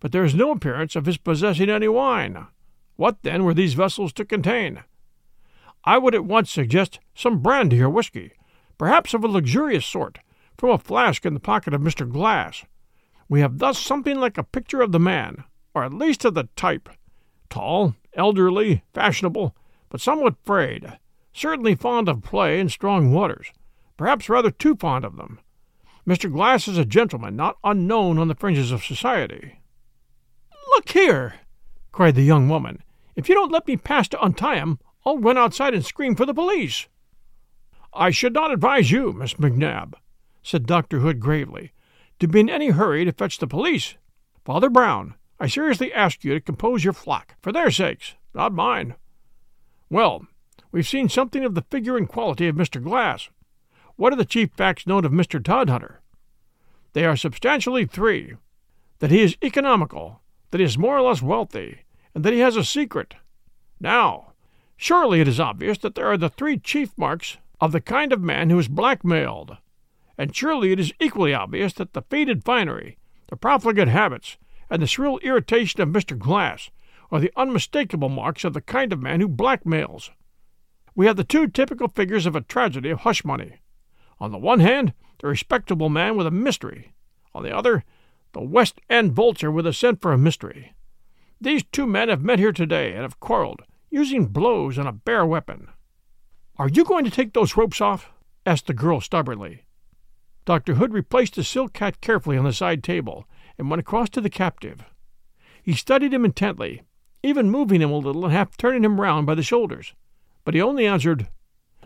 but 0.00 0.10
there 0.10 0.24
is 0.24 0.34
no 0.34 0.50
appearance 0.50 0.96
of 0.96 1.06
his 1.06 1.16
possessing 1.16 1.70
any 1.70 1.86
wine. 1.86 2.48
What, 2.96 3.22
then, 3.22 3.44
were 3.44 3.54
these 3.54 3.74
vessels 3.74 4.12
to 4.14 4.24
contain? 4.24 4.82
I 5.84 5.96
would 5.98 6.16
at 6.16 6.24
once 6.24 6.50
suggest 6.50 6.98
some 7.14 7.38
brandy 7.38 7.80
or 7.80 7.88
whiskey, 7.88 8.32
perhaps 8.78 9.14
of 9.14 9.22
a 9.22 9.28
luxurious 9.28 9.86
sort, 9.86 10.18
from 10.58 10.70
a 10.70 10.78
flask 10.78 11.24
in 11.24 11.32
the 11.32 11.40
pocket 11.40 11.72
of 11.72 11.80
Mr. 11.80 12.10
Glass. 12.10 12.64
We 13.28 13.40
have 13.40 13.58
thus 13.58 13.78
something 13.78 14.18
like 14.18 14.36
a 14.36 14.42
picture 14.42 14.82
of 14.82 14.92
the 14.92 14.98
man, 14.98 15.44
or 15.74 15.84
at 15.84 15.94
least 15.94 16.24
of 16.24 16.34
the 16.34 16.48
type. 16.56 16.88
Tall, 17.48 17.94
elderly, 18.14 18.82
fashionable, 18.92 19.54
but 19.88 20.00
somewhat 20.00 20.34
frayed, 20.44 20.98
certainly 21.32 21.74
fond 21.74 22.08
of 22.08 22.22
play 22.22 22.58
and 22.58 22.70
strong 22.70 23.12
waters, 23.12 23.52
perhaps 23.96 24.28
rather 24.28 24.50
too 24.50 24.74
fond 24.74 25.04
of 25.04 25.16
them. 25.16 25.38
Mr. 26.06 26.30
Glass 26.30 26.66
is 26.66 26.78
a 26.78 26.84
gentleman 26.84 27.36
not 27.36 27.58
unknown 27.62 28.18
on 28.18 28.28
the 28.28 28.34
fringes 28.34 28.72
of 28.72 28.84
society. 28.84 29.60
Look 30.70 30.90
here, 30.90 31.34
cried 31.92 32.14
the 32.14 32.22
young 32.22 32.48
woman, 32.48 32.82
if 33.14 33.28
you 33.28 33.34
don't 33.34 33.52
let 33.52 33.66
me 33.66 33.76
pass 33.76 34.08
to 34.08 34.22
untie 34.22 34.56
him, 34.56 34.78
I'll 35.04 35.18
run 35.18 35.36
outside 35.36 35.74
and 35.74 35.84
scream 35.84 36.14
for 36.14 36.24
the 36.24 36.34
police. 36.34 36.88
I 37.92 38.10
should 38.10 38.32
not 38.32 38.52
advise 38.52 38.90
you, 38.90 39.12
Miss 39.12 39.34
McNab, 39.34 39.94
said 40.48 40.64
Dr. 40.64 41.00
Hood 41.00 41.20
gravely, 41.20 41.72
to 42.18 42.26
be 42.26 42.40
in 42.40 42.48
any 42.48 42.70
hurry 42.70 43.04
to 43.04 43.12
fetch 43.12 43.36
the 43.36 43.46
police. 43.46 43.96
Father 44.46 44.70
Brown, 44.70 45.14
I 45.38 45.46
seriously 45.46 45.92
ask 45.92 46.24
you 46.24 46.32
to 46.32 46.40
compose 46.40 46.84
your 46.84 46.94
flock, 46.94 47.34
for 47.42 47.52
their 47.52 47.70
sakes, 47.70 48.14
not 48.32 48.54
mine. 48.54 48.94
Well, 49.90 50.26
we've 50.72 50.88
seen 50.88 51.10
something 51.10 51.44
of 51.44 51.54
the 51.54 51.66
figure 51.70 51.98
and 51.98 52.08
quality 52.08 52.48
of 52.48 52.56
Mr. 52.56 52.82
Glass. 52.82 53.28
What 53.96 54.14
are 54.14 54.16
the 54.16 54.24
chief 54.24 54.50
facts 54.56 54.86
known 54.86 55.04
of 55.04 55.12
Mr. 55.12 55.38
Todhunter? 55.38 55.96
They 56.94 57.04
are 57.04 57.14
substantially 57.14 57.84
three 57.84 58.36
that 59.00 59.10
he 59.10 59.20
is 59.20 59.36
economical, 59.44 60.22
that 60.50 60.60
he 60.60 60.64
is 60.64 60.78
more 60.78 60.96
or 60.96 61.02
less 61.02 61.20
wealthy, 61.20 61.80
and 62.14 62.24
that 62.24 62.32
he 62.32 62.38
has 62.38 62.56
a 62.56 62.64
secret. 62.64 63.16
Now, 63.80 64.32
surely 64.78 65.20
it 65.20 65.28
is 65.28 65.38
obvious 65.38 65.76
that 65.78 65.94
there 65.94 66.06
are 66.06 66.16
the 66.16 66.30
three 66.30 66.56
chief 66.56 66.96
marks 66.96 67.36
of 67.60 67.72
the 67.72 67.82
kind 67.82 68.14
of 68.14 68.22
man 68.22 68.48
who 68.48 68.58
is 68.58 68.68
blackmailed, 68.68 69.58
and 70.18 70.34
surely 70.34 70.72
it 70.72 70.80
is 70.80 70.92
equally 71.00 71.32
obvious 71.32 71.72
that 71.74 71.92
the 71.92 72.02
faded 72.02 72.44
finery, 72.44 72.98
the 73.28 73.36
profligate 73.36 73.88
habits, 73.88 74.36
and 74.68 74.82
the 74.82 74.86
shrill 74.86 75.18
irritation 75.18 75.80
of 75.80 75.88
Mr. 75.88 76.18
Glass 76.18 76.70
are 77.10 77.20
the 77.20 77.32
unmistakable 77.36 78.08
marks 78.08 78.44
of 78.44 78.52
the 78.52 78.60
kind 78.60 78.92
of 78.92 79.00
man 79.00 79.20
who 79.20 79.28
blackmails. 79.28 80.10
We 80.94 81.06
have 81.06 81.16
the 81.16 81.24
two 81.24 81.46
typical 81.46 81.88
figures 81.88 82.26
of 82.26 82.34
a 82.34 82.40
tragedy 82.40 82.90
of 82.90 83.00
hush 83.00 83.24
money. 83.24 83.60
On 84.18 84.32
the 84.32 84.38
one 84.38 84.60
hand, 84.60 84.92
the 85.20 85.28
respectable 85.28 85.88
man 85.88 86.16
with 86.16 86.26
a 86.26 86.32
mystery. 86.32 86.92
On 87.34 87.42
the 87.44 87.56
other, 87.56 87.84
the 88.32 88.42
West 88.42 88.80
End 88.90 89.12
vulture 89.12 89.50
with 89.50 89.66
a 89.66 89.72
scent 89.72 90.02
for 90.02 90.12
a 90.12 90.18
mystery. 90.18 90.74
These 91.40 91.64
two 91.70 91.86
men 91.86 92.08
have 92.08 92.22
met 92.22 92.40
here 92.40 92.52
today 92.52 92.92
and 92.92 93.02
have 93.02 93.20
quarreled, 93.20 93.62
using 93.90 94.26
blows 94.26 94.76
and 94.76 94.88
a 94.88 94.92
bare 94.92 95.24
weapon. 95.24 95.68
Are 96.56 96.68
you 96.68 96.84
going 96.84 97.04
to 97.04 97.10
take 97.10 97.32
those 97.32 97.56
ropes 97.56 97.80
off? 97.80 98.10
asked 98.44 98.66
the 98.66 98.74
girl 98.74 99.00
stubbornly. 99.00 99.64
Dr. 100.48 100.76
Hood 100.76 100.94
replaced 100.94 101.34
the 101.34 101.44
silk 101.44 101.76
hat 101.76 102.00
carefully 102.00 102.38
on 102.38 102.46
the 102.46 102.54
side 102.54 102.82
table 102.82 103.28
and 103.58 103.68
went 103.68 103.80
across 103.80 104.08
to 104.08 104.20
the 104.22 104.30
captive. 104.30 104.82
He 105.62 105.74
studied 105.74 106.14
him 106.14 106.24
intently, 106.24 106.84
even 107.22 107.50
moving 107.50 107.82
him 107.82 107.90
a 107.90 107.98
little 107.98 108.24
and 108.24 108.32
half 108.32 108.56
turning 108.56 108.82
him 108.82 108.98
round 108.98 109.26
by 109.26 109.34
the 109.34 109.42
shoulders. 109.42 109.92
But 110.46 110.54
he 110.54 110.62
only 110.62 110.86
answered, 110.86 111.28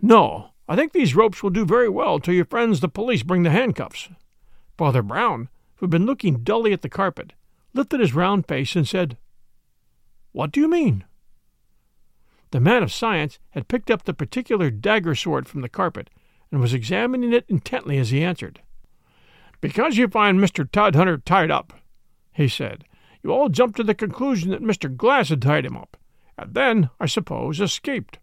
No, 0.00 0.50
I 0.68 0.76
think 0.76 0.92
these 0.92 1.16
ropes 1.16 1.42
will 1.42 1.50
do 1.50 1.64
very 1.64 1.88
well 1.88 2.20
till 2.20 2.34
your 2.34 2.44
friends 2.44 2.78
the 2.78 2.88
police 2.88 3.24
bring 3.24 3.42
the 3.42 3.50
handcuffs. 3.50 4.10
Father 4.78 5.02
Brown, 5.02 5.48
who 5.78 5.86
had 5.86 5.90
been 5.90 6.06
looking 6.06 6.44
dully 6.44 6.72
at 6.72 6.82
the 6.82 6.88
carpet, 6.88 7.32
lifted 7.74 7.98
his 7.98 8.14
round 8.14 8.46
face 8.46 8.76
and 8.76 8.86
said, 8.86 9.18
What 10.30 10.52
do 10.52 10.60
you 10.60 10.68
mean? 10.68 11.02
The 12.52 12.60
man 12.60 12.84
of 12.84 12.92
science 12.92 13.40
had 13.50 13.66
picked 13.66 13.90
up 13.90 14.04
the 14.04 14.14
particular 14.14 14.70
dagger 14.70 15.16
sword 15.16 15.48
from 15.48 15.62
the 15.62 15.68
carpet 15.68 16.10
and 16.52 16.60
was 16.60 16.72
examining 16.72 17.32
it 17.32 17.44
intently 17.48 17.98
as 17.98 18.10
he 18.10 18.22
answered. 18.22 18.60
Because 19.60 19.96
you 19.96 20.06
find 20.06 20.38
Mr. 20.38 20.64
Todhunter 20.70 21.24
tied 21.24 21.50
up, 21.50 21.72
he 22.32 22.46
said, 22.46 22.84
you 23.22 23.32
all 23.32 23.48
jumped 23.48 23.76
to 23.78 23.84
the 23.84 23.94
conclusion 23.94 24.50
that 24.50 24.62
Mr. 24.62 24.94
Glass 24.94 25.30
had 25.30 25.42
tied 25.42 25.64
him 25.64 25.76
up, 25.76 25.96
and 26.36 26.54
then, 26.54 26.90
I 27.00 27.06
suppose, 27.06 27.60
escaped. 27.60 28.18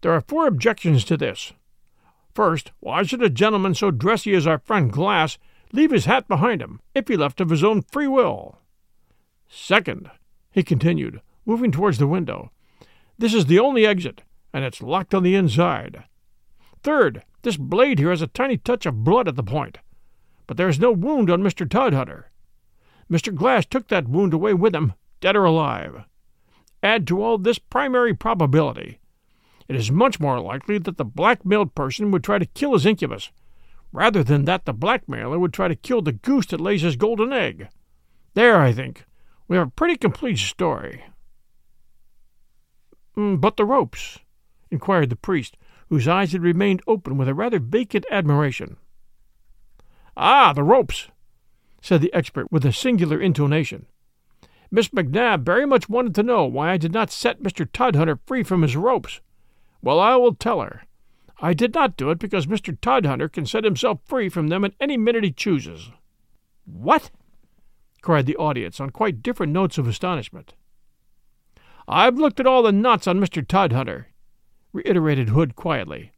There 0.00 0.12
are 0.12 0.20
four 0.20 0.46
objections 0.46 1.04
to 1.04 1.16
this. 1.16 1.52
First, 2.34 2.72
why 2.80 3.02
should 3.02 3.22
a 3.22 3.30
gentleman 3.30 3.74
so 3.74 3.90
dressy 3.90 4.34
as 4.34 4.46
our 4.46 4.58
friend 4.58 4.92
Glass 4.92 5.38
leave 5.72 5.90
his 5.90 6.04
hat 6.04 6.28
behind 6.28 6.62
him 6.62 6.80
if 6.94 7.08
he 7.08 7.16
left 7.16 7.40
of 7.40 7.50
his 7.50 7.64
own 7.64 7.82
free 7.82 8.06
will? 8.06 8.58
Second, 9.48 10.10
he 10.50 10.62
continued, 10.62 11.20
moving 11.44 11.72
towards 11.72 11.98
the 11.98 12.06
window, 12.06 12.50
this 13.18 13.32
is 13.32 13.46
the 13.46 13.58
only 13.58 13.86
exit, 13.86 14.22
and 14.52 14.64
it's 14.64 14.82
locked 14.82 15.14
on 15.14 15.22
the 15.22 15.34
inside. 15.34 16.04
Third, 16.82 17.22
this 17.46 17.56
blade 17.56 18.00
here 18.00 18.10
has 18.10 18.22
a 18.22 18.26
tiny 18.26 18.56
touch 18.56 18.86
of 18.86 19.04
blood 19.04 19.28
at 19.28 19.36
the 19.36 19.42
point, 19.42 19.78
but 20.48 20.56
there 20.56 20.68
is 20.68 20.80
no 20.80 20.90
wound 20.90 21.30
on 21.30 21.44
Mr. 21.44 21.64
Todhunter. 21.64 22.24
Mr. 23.08 23.32
Glass 23.32 23.64
took 23.64 23.86
that 23.86 24.08
wound 24.08 24.34
away 24.34 24.52
with 24.52 24.74
him, 24.74 24.94
dead 25.20 25.36
or 25.36 25.44
alive. 25.44 26.02
Add 26.82 27.06
to 27.06 27.22
all 27.22 27.38
this 27.38 27.60
primary 27.60 28.14
probability. 28.14 28.98
It 29.68 29.76
is 29.76 29.92
much 29.92 30.18
more 30.18 30.40
likely 30.40 30.78
that 30.78 30.96
the 30.96 31.04
blackmailed 31.04 31.76
person 31.76 32.10
would 32.10 32.24
try 32.24 32.40
to 32.40 32.46
kill 32.46 32.72
his 32.72 32.84
incubus, 32.84 33.30
rather 33.92 34.24
than 34.24 34.44
that 34.46 34.64
the 34.64 34.72
blackmailer 34.72 35.38
would 35.38 35.52
try 35.52 35.68
to 35.68 35.76
kill 35.76 36.02
the 36.02 36.10
goose 36.10 36.46
that 36.46 36.60
lays 36.60 36.82
his 36.82 36.96
golden 36.96 37.32
egg. 37.32 37.68
There, 38.34 38.60
I 38.60 38.72
think, 38.72 39.04
we 39.46 39.56
have 39.56 39.68
a 39.68 39.70
pretty 39.70 39.96
complete 39.96 40.38
story. 40.38 41.04
Mm, 43.16 43.40
but 43.40 43.56
the 43.56 43.64
ropes? 43.64 44.18
inquired 44.68 45.10
the 45.10 45.16
priest, 45.16 45.56
whose 45.88 46.08
eyes 46.08 46.32
had 46.32 46.42
remained 46.42 46.82
open 46.86 47.16
with 47.16 47.28
a 47.28 47.34
rather 47.34 47.58
vacant 47.58 48.04
admiration. 48.10 48.76
Ah, 50.16 50.52
the 50.52 50.62
ropes, 50.62 51.08
said 51.80 52.00
the 52.00 52.12
expert 52.12 52.50
with 52.50 52.64
a 52.64 52.72
singular 52.72 53.20
intonation. 53.20 53.86
Miss 54.70 54.88
McNabb 54.88 55.42
very 55.42 55.66
much 55.66 55.88
wanted 55.88 56.14
to 56.16 56.22
know 56.22 56.44
why 56.44 56.72
I 56.72 56.76
did 56.76 56.92
not 56.92 57.10
set 57.10 57.42
Mr. 57.42 57.70
Todhunter 57.70 58.18
free 58.26 58.42
from 58.42 58.62
his 58.62 58.76
ropes. 58.76 59.20
Well, 59.80 60.00
I 60.00 60.16
will 60.16 60.34
tell 60.34 60.60
her. 60.60 60.82
I 61.40 61.52
did 61.52 61.74
not 61.74 61.96
do 61.96 62.10
it 62.10 62.18
because 62.18 62.46
Mr. 62.46 62.76
Todhunter 62.80 63.30
can 63.30 63.46
set 63.46 63.64
himself 63.64 64.00
free 64.04 64.28
from 64.28 64.48
them 64.48 64.64
at 64.64 64.74
any 64.80 64.96
minute 64.96 65.22
he 65.22 65.30
chooses. 65.30 65.90
What? 66.64 67.10
cried 68.02 68.26
the 68.26 68.36
audience 68.36 68.80
on 68.80 68.90
quite 68.90 69.22
different 69.22 69.52
notes 69.52 69.78
of 69.78 69.86
astonishment. 69.86 70.54
I've 71.88 72.18
looked 72.18 72.40
at 72.40 72.46
all 72.46 72.62
the 72.62 72.72
knots 72.72 73.06
on 73.06 73.20
Mr. 73.20 73.46
Todhunter, 73.46 74.06
reiterated 74.76 75.30
Hood 75.30 75.56
quietly. 75.56 76.12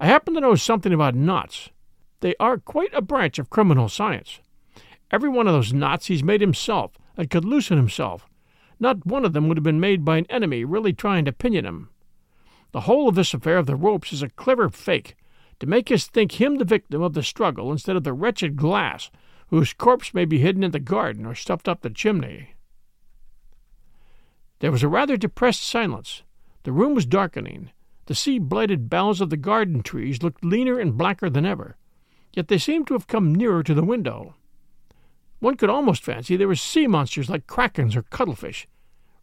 I 0.00 0.06
happen 0.06 0.34
to 0.34 0.40
know 0.40 0.54
something 0.54 0.92
about 0.92 1.14
knots. 1.14 1.70
They 2.20 2.34
are 2.40 2.58
quite 2.58 2.92
a 2.94 3.02
branch 3.02 3.38
of 3.38 3.50
criminal 3.50 3.88
science. 3.88 4.40
Every 5.10 5.28
one 5.28 5.46
of 5.46 5.52
those 5.52 5.72
knots 5.72 6.06
he's 6.06 6.24
made 6.24 6.40
himself 6.40 6.92
and 7.16 7.30
could 7.30 7.44
loosen 7.44 7.76
himself. 7.76 8.26
Not 8.80 9.06
one 9.06 9.24
of 9.24 9.34
them 9.34 9.48
would 9.48 9.56
have 9.56 9.64
been 9.64 9.80
made 9.80 10.04
by 10.04 10.16
an 10.16 10.26
enemy 10.30 10.64
really 10.64 10.92
trying 10.92 11.24
to 11.26 11.32
pinion 11.32 11.64
him. 11.64 11.90
The 12.72 12.82
whole 12.82 13.08
of 13.08 13.14
this 13.14 13.34
affair 13.34 13.58
of 13.58 13.66
the 13.66 13.76
ropes 13.76 14.12
is 14.12 14.22
a 14.22 14.30
clever 14.30 14.68
fake 14.68 15.14
to 15.60 15.66
make 15.66 15.92
us 15.92 16.06
think 16.06 16.40
him 16.40 16.56
the 16.56 16.64
victim 16.64 17.02
of 17.02 17.12
the 17.12 17.22
struggle 17.22 17.70
instead 17.70 17.94
of 17.94 18.02
the 18.02 18.12
wretched 18.12 18.56
Glass, 18.56 19.10
whose 19.48 19.72
corpse 19.72 20.12
may 20.12 20.24
be 20.24 20.40
hidden 20.40 20.64
in 20.64 20.72
the 20.72 20.80
garden 20.80 21.24
or 21.24 21.34
stuffed 21.34 21.68
up 21.68 21.82
the 21.82 21.90
chimney. 21.90 22.54
There 24.58 24.72
was 24.72 24.82
a 24.82 24.88
rather 24.88 25.16
depressed 25.16 25.62
silence. 25.62 26.22
The 26.64 26.72
room 26.72 26.94
was 26.94 27.04
darkening. 27.04 27.70
The 28.06 28.14
sea 28.14 28.38
blighted 28.38 28.88
boughs 28.88 29.20
of 29.20 29.28
the 29.28 29.36
garden 29.36 29.82
trees 29.82 30.22
looked 30.22 30.44
leaner 30.44 30.78
and 30.78 30.96
blacker 30.96 31.28
than 31.28 31.44
ever, 31.44 31.76
yet 32.32 32.48
they 32.48 32.58
seemed 32.58 32.86
to 32.86 32.94
have 32.94 33.06
come 33.06 33.34
nearer 33.34 33.62
to 33.62 33.74
the 33.74 33.84
window. 33.84 34.34
One 35.40 35.56
could 35.56 35.68
almost 35.68 36.02
fancy 36.02 36.36
they 36.36 36.46
were 36.46 36.54
sea 36.54 36.86
monsters 36.86 37.28
like 37.28 37.46
krakens 37.46 37.94
or 37.94 38.02
cuttlefish, 38.02 38.66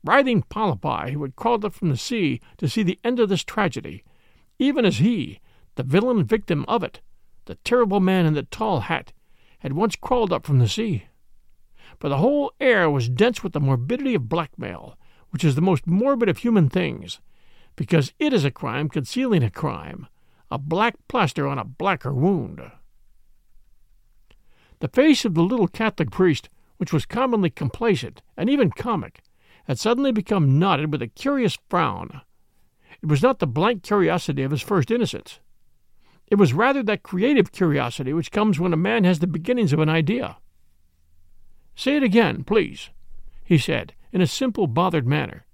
writhing 0.03 0.43
polypi 0.43 1.13
who 1.13 1.23
had 1.23 1.35
crawled 1.35 1.65
up 1.65 1.73
from 1.73 1.89
the 1.89 1.97
sea 1.97 2.39
to 2.57 2.69
see 2.69 2.83
the 2.83 2.99
end 3.03 3.19
of 3.19 3.29
this 3.29 3.43
tragedy, 3.43 4.03
even 4.59 4.85
as 4.85 4.97
he, 4.97 5.39
the 5.75 5.83
villain 5.83 6.23
victim 6.23 6.63
of 6.67 6.83
it, 6.83 7.01
the 7.45 7.55
terrible 7.55 7.99
man 7.99 8.27
in 8.27 8.35
the 8.35 8.43
tall 8.43 8.81
hat, 8.81 9.13
had 9.59 9.73
once 9.73 9.95
crawled 9.95 10.31
up 10.31 10.45
from 10.45 10.59
the 10.59 10.67
sea. 10.67 11.05
For 11.99 12.07
the 12.07 12.17
whole 12.17 12.53
air 12.59 12.87
was 12.87 13.09
dense 13.09 13.41
with 13.41 13.53
the 13.53 13.59
morbidity 13.59 14.13
of 14.13 14.29
blackmail, 14.29 14.95
which 15.31 15.43
is 15.43 15.55
the 15.55 15.61
most 15.61 15.87
morbid 15.87 16.29
of 16.29 16.39
human 16.39 16.69
things, 16.69 17.19
because 17.75 18.13
it 18.19 18.33
is 18.33 18.45
a 18.45 18.51
crime 18.51 18.89
concealing 18.89 19.43
a 19.43 19.49
crime, 19.49 20.07
a 20.49 20.57
black 20.57 20.95
plaster 21.07 21.47
on 21.47 21.57
a 21.57 21.63
blacker 21.63 22.13
wound. 22.13 22.61
The 24.79 24.87
face 24.87 25.25
of 25.25 25.35
the 25.35 25.43
little 25.43 25.67
Catholic 25.67 26.11
priest, 26.11 26.49
which 26.77 26.91
was 26.91 27.05
commonly 27.05 27.49
complacent 27.49 28.21
and 28.35 28.49
even 28.49 28.71
comic, 28.71 29.21
had 29.65 29.79
suddenly 29.79 30.11
become 30.11 30.57
knotted 30.57 30.91
with 30.91 31.01
a 31.01 31.07
curious 31.07 31.57
frown. 31.69 32.21
It 33.01 33.07
was 33.07 33.21
not 33.21 33.39
the 33.39 33.47
blank 33.47 33.83
curiosity 33.83 34.43
of 34.43 34.51
his 34.51 34.61
first 34.61 34.91
innocence. 34.91 35.39
It 36.27 36.35
was 36.35 36.53
rather 36.53 36.81
that 36.83 37.03
creative 37.03 37.51
curiosity 37.51 38.13
which 38.13 38.31
comes 38.31 38.59
when 38.59 38.73
a 38.73 38.77
man 38.77 39.03
has 39.03 39.19
the 39.19 39.27
beginnings 39.27 39.73
of 39.73 39.79
an 39.79 39.89
idea. 39.89 40.37
Say 41.75 41.97
it 41.97 42.03
again, 42.03 42.43
please, 42.43 42.89
he 43.43 43.57
said, 43.57 43.93
in 44.11 44.21
a 44.21 44.27
simple, 44.27 44.67
bothered 44.67 45.07
manner. 45.07 45.45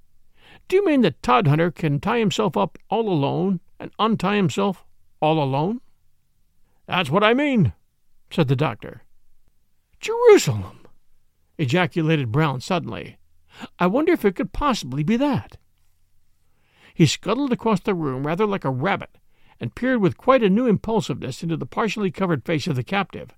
Do 0.67 0.75
you 0.75 0.85
mean 0.85 1.01
that 1.01 1.21
Todhunter 1.21 1.71
can 1.73 1.99
tie 1.99 2.19
himself 2.19 2.57
up 2.57 2.77
all 2.89 3.07
alone 3.07 3.61
and 3.79 3.91
untie 3.99 4.35
himself 4.35 4.83
all 5.21 5.41
alone? 5.41 5.79
That's 6.87 7.09
what 7.09 7.23
I 7.23 7.33
mean, 7.33 7.73
said 8.29 8.47
the 8.47 8.55
doctor. 8.55 9.03
Jerusalem! 9.99 10.85
ejaculated 11.57 12.31
Brown 12.31 12.61
suddenly. 12.61 13.17
I 13.79 13.87
wonder 13.87 14.11
if 14.11 14.25
it 14.25 14.35
could 14.35 14.53
possibly 14.53 15.03
be 15.03 15.17
that. 15.17 15.57
He 16.93 17.05
scuttled 17.05 17.51
across 17.51 17.79
the 17.79 17.95
room 17.95 18.27
rather 18.27 18.45
like 18.45 18.65
a 18.65 18.69
rabbit 18.69 19.17
and 19.59 19.73
peered 19.73 20.01
with 20.01 20.17
quite 20.17 20.43
a 20.43 20.49
new 20.49 20.67
impulsiveness 20.67 21.43
into 21.43 21.57
the 21.57 21.65
partially 21.65 22.11
covered 22.11 22.45
face 22.45 22.67
of 22.67 22.75
the 22.75 22.83
captive. 22.83 23.33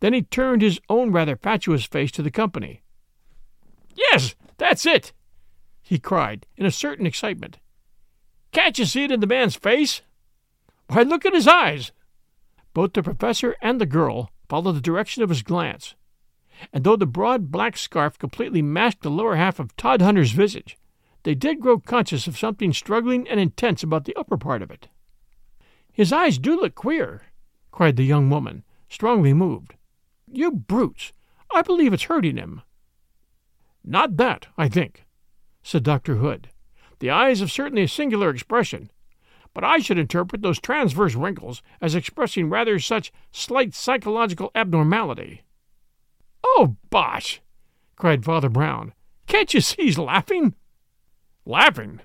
Then 0.00 0.12
he 0.12 0.22
turned 0.22 0.62
his 0.62 0.80
own 0.88 1.12
rather 1.12 1.36
fatuous 1.36 1.84
face 1.84 2.10
to 2.12 2.22
the 2.22 2.30
company. 2.30 2.82
Yes, 3.94 4.34
that's 4.58 4.84
it! 4.84 5.12
He 5.92 5.98
cried 5.98 6.46
in 6.56 6.64
a 6.64 6.70
certain 6.70 7.04
excitement. 7.04 7.58
Can't 8.50 8.78
you 8.78 8.86
see 8.86 9.04
it 9.04 9.12
in 9.12 9.20
the 9.20 9.26
man's 9.26 9.56
face? 9.56 10.00
Why, 10.88 11.02
look 11.02 11.26
at 11.26 11.34
his 11.34 11.46
eyes! 11.46 11.92
Both 12.72 12.94
the 12.94 13.02
professor 13.02 13.56
and 13.60 13.78
the 13.78 13.84
girl 13.84 14.30
followed 14.48 14.72
the 14.72 14.80
direction 14.80 15.22
of 15.22 15.28
his 15.28 15.42
glance, 15.42 15.94
and 16.72 16.82
though 16.82 16.96
the 16.96 17.04
broad 17.04 17.50
black 17.50 17.76
scarf 17.76 18.18
completely 18.18 18.62
masked 18.62 19.02
the 19.02 19.10
lower 19.10 19.36
half 19.36 19.58
of 19.58 19.76
Todhunter's 19.76 20.32
visage, 20.32 20.78
they 21.24 21.34
did 21.34 21.60
grow 21.60 21.78
conscious 21.78 22.26
of 22.26 22.38
something 22.38 22.72
struggling 22.72 23.28
and 23.28 23.38
intense 23.38 23.82
about 23.82 24.06
the 24.06 24.16
upper 24.16 24.38
part 24.38 24.62
of 24.62 24.70
it. 24.70 24.88
His 25.92 26.10
eyes 26.10 26.38
do 26.38 26.58
look 26.58 26.74
queer, 26.74 27.20
cried 27.70 27.96
the 27.96 28.04
young 28.04 28.30
woman, 28.30 28.64
strongly 28.88 29.34
moved. 29.34 29.74
You 30.26 30.52
brutes! 30.52 31.12
I 31.54 31.60
believe 31.60 31.92
it's 31.92 32.04
hurting 32.04 32.38
him. 32.38 32.62
Not 33.84 34.16
that, 34.16 34.46
I 34.56 34.70
think, 34.70 35.04
said 35.62 35.82
Dr. 35.82 36.16
Hood. 36.16 36.48
The 36.98 37.10
eyes 37.10 37.40
have 37.40 37.50
certainly 37.50 37.82
a 37.82 37.88
singular 37.88 38.30
expression, 38.30 38.90
but 39.54 39.64
I 39.64 39.78
should 39.78 39.98
interpret 39.98 40.42
those 40.42 40.60
transverse 40.60 41.14
wrinkles 41.14 41.62
as 41.80 41.94
expressing 41.94 42.48
rather 42.48 42.78
such 42.78 43.12
slight 43.30 43.74
psychological 43.74 44.50
abnormality. 44.54 45.42
Oh, 46.44 46.76
bosh! 46.90 47.40
cried 47.96 48.24
Father 48.24 48.48
Brown. 48.48 48.94
Can't 49.26 49.52
you 49.54 49.60
see 49.60 49.84
he's 49.84 49.98
laughing? 49.98 50.54
Laughing? 51.44 52.00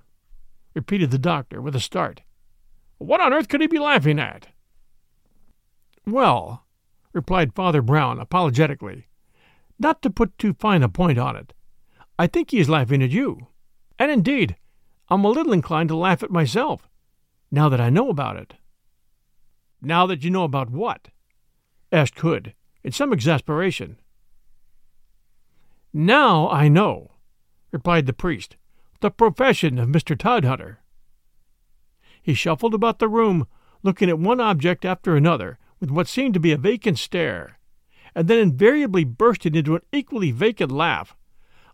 repeated 0.73 1.11
the 1.11 1.17
doctor 1.17 1.61
with 1.61 1.75
a 1.75 1.79
start. 1.79 2.21
What 2.99 3.21
on 3.21 3.33
earth 3.33 3.47
could 3.47 3.61
he 3.61 3.67
be 3.67 3.79
laughing 3.79 4.19
at? 4.19 4.47
Well, 6.05 6.65
replied 7.13 7.53
Father 7.53 7.81
Brown 7.81 8.19
apologetically, 8.19 9.07
not 9.79 10.01
to 10.01 10.09
put 10.09 10.37
too 10.37 10.53
fine 10.53 10.83
a 10.83 10.89
point 10.89 11.17
on 11.17 11.35
it, 11.35 11.53
I 12.19 12.27
think 12.27 12.51
he 12.51 12.59
is 12.59 12.69
laughing 12.69 13.03
at 13.03 13.11
you. 13.11 13.47
And 13.99 14.11
indeed, 14.11 14.55
I'm 15.09 15.23
a 15.23 15.29
little 15.29 15.53
inclined 15.53 15.89
to 15.89 15.95
laugh 15.95 16.23
at 16.23 16.31
myself, 16.31 16.87
now 17.51 17.69
that 17.69 17.79
I 17.79 17.89
know 17.89 18.09
about 18.09 18.37
it. 18.37 18.55
Now 19.81 20.05
that 20.07 20.23
you 20.23 20.29
know 20.29 20.43
about 20.43 20.69
what? 20.69 21.09
asked 21.91 22.19
Hood, 22.19 22.53
in 22.83 22.91
some 22.91 23.13
exasperation. 23.13 23.97
Now 25.93 26.49
I 26.49 26.67
know, 26.67 27.11
replied 27.71 28.05
the 28.05 28.13
priest, 28.13 28.57
the 28.99 29.11
profession 29.11 29.77
of 29.77 29.89
Mr. 29.89 30.17
Todhunter. 30.17 30.77
He 32.21 32.33
shuffled 32.33 32.73
about 32.73 32.99
the 32.99 33.07
room, 33.07 33.47
looking 33.83 34.09
at 34.09 34.19
one 34.19 34.41
object 34.41 34.83
after 34.83 35.15
another 35.15 35.59
with 35.79 35.91
what 35.91 36.07
seemed 36.07 36.33
to 36.33 36.39
be 36.39 36.51
a 36.51 36.57
vacant 36.57 36.97
stare, 36.97 37.59
and 38.15 38.27
then 38.27 38.39
invariably 38.39 39.03
bursting 39.03 39.55
into 39.55 39.75
an 39.75 39.81
equally 39.93 40.31
vacant 40.31 40.71
laugh, 40.71 41.15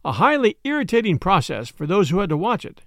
a 0.06 0.14
highly 0.14 0.58
irritating 0.64 1.18
process 1.18 1.70
for 1.70 1.88
those 1.88 2.10
who 2.10 2.20
had 2.20 2.30
to 2.30 2.38
watch 2.38 2.66
it. 2.66 2.82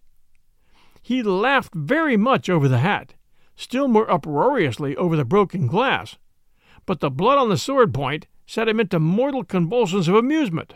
He 1.03 1.23
laughed 1.23 1.75
very 1.75 2.17
much 2.17 2.51
over 2.51 2.69
the 2.69 2.79
hat, 2.79 3.15
still 3.55 3.89
more 3.89 4.11
uproariously 4.11 4.97
over 4.97 5.17
the 5.17 5.25
broken 5.25 5.67
glass, 5.67 6.17
but 6.85 7.01
the 7.01 7.11
blood 7.11 7.39
on 7.39 7.49
the 7.49 7.59
sword 7.59 7.95
point 7.95 8.27
set 8.47 8.69
him 8.69 8.81
into 8.81 9.01
mortal 9.01 9.45
convulsions 9.45 10.09
of 10.09 10.15
amusement. 10.15 10.75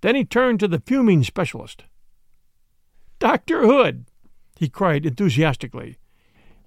Then 0.00 0.14
he 0.14 0.24
turned 0.24 0.60
to 0.60 0.68
the 0.68 0.80
fuming 0.80 1.22
specialist. 1.24 1.84
Dr. 3.18 3.66
Hood, 3.66 4.06
he 4.58 4.68
cried 4.68 5.06
enthusiastically, 5.06 5.96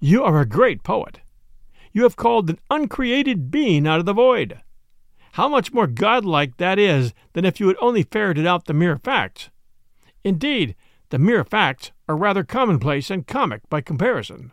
you 0.00 0.22
are 0.22 0.40
a 0.40 0.46
great 0.46 0.84
poet. 0.84 1.20
You 1.92 2.04
have 2.04 2.16
called 2.16 2.48
an 2.48 2.60
uncreated 2.70 3.50
being 3.50 3.86
out 3.86 3.98
of 3.98 4.06
the 4.06 4.12
void. 4.12 4.60
How 5.38 5.46
much 5.46 5.72
more 5.72 5.86
godlike 5.86 6.56
that 6.56 6.80
is 6.80 7.14
than 7.32 7.44
if 7.44 7.60
you 7.60 7.68
had 7.68 7.76
only 7.80 8.02
ferreted 8.02 8.44
out 8.44 8.64
the 8.64 8.74
mere 8.74 8.96
facts. 8.96 9.50
Indeed, 10.24 10.74
the 11.10 11.18
mere 11.20 11.44
facts 11.44 11.92
are 12.08 12.16
rather 12.16 12.42
commonplace 12.42 13.08
and 13.08 13.24
comic 13.24 13.60
by 13.70 13.80
comparison. 13.80 14.50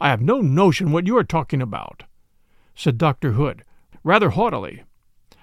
I 0.00 0.10
have 0.10 0.20
no 0.20 0.40
notion 0.40 0.92
what 0.92 1.08
you 1.08 1.16
are 1.16 1.24
talking 1.24 1.60
about, 1.60 2.04
said 2.76 2.98
Dr. 2.98 3.32
Hood, 3.32 3.64
rather 4.04 4.30
haughtily. 4.30 4.84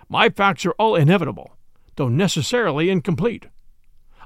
My 0.07 0.29
facts 0.29 0.65
are 0.65 0.75
all 0.79 0.95
inevitable, 0.95 1.57
though 1.97 2.07
necessarily 2.07 2.89
incomplete. 2.89 3.47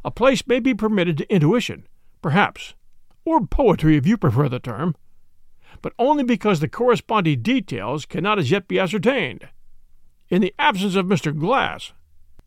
A 0.05 0.11
place 0.11 0.45
may 0.45 0.59
be 0.59 0.75
permitted 0.75 1.17
to 1.17 1.33
intuition, 1.33 1.87
perhaps, 2.21 2.75
or 3.25 3.43
poetry 3.43 3.97
if 3.97 4.05
you 4.05 4.19
prefer 4.19 4.49
the 4.49 4.59
term, 4.59 4.95
but 5.81 5.93
only 5.97 6.23
because 6.23 6.59
the 6.59 6.69
corresponding 6.69 7.41
details 7.41 8.05
cannot 8.05 8.37
as 8.37 8.51
yet 8.51 8.67
be 8.67 8.77
ascertained. 8.77 9.47
In 10.29 10.41
the 10.41 10.53
absence 10.59 10.95
of 10.95 11.05
Mr. 11.05 11.37
Glass. 11.37 11.93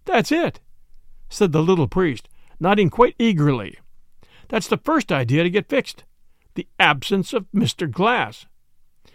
That's 0.05 0.33
it, 0.33 0.61
said 1.29 1.53
the 1.53 1.63
little 1.63 1.89
priest, 1.89 2.29
nodding 2.61 2.91
quite 2.91 3.17
eagerly. 3.19 3.79
That's 4.49 4.69
the 4.69 4.77
first 4.77 5.11
idea 5.11 5.43
to 5.43 5.51
get 5.51 5.69
fixed 5.69 6.05
the 6.55 6.69
absence 6.79 7.33
of 7.33 7.51
Mr. 7.55 7.91
Glass. 7.91 8.47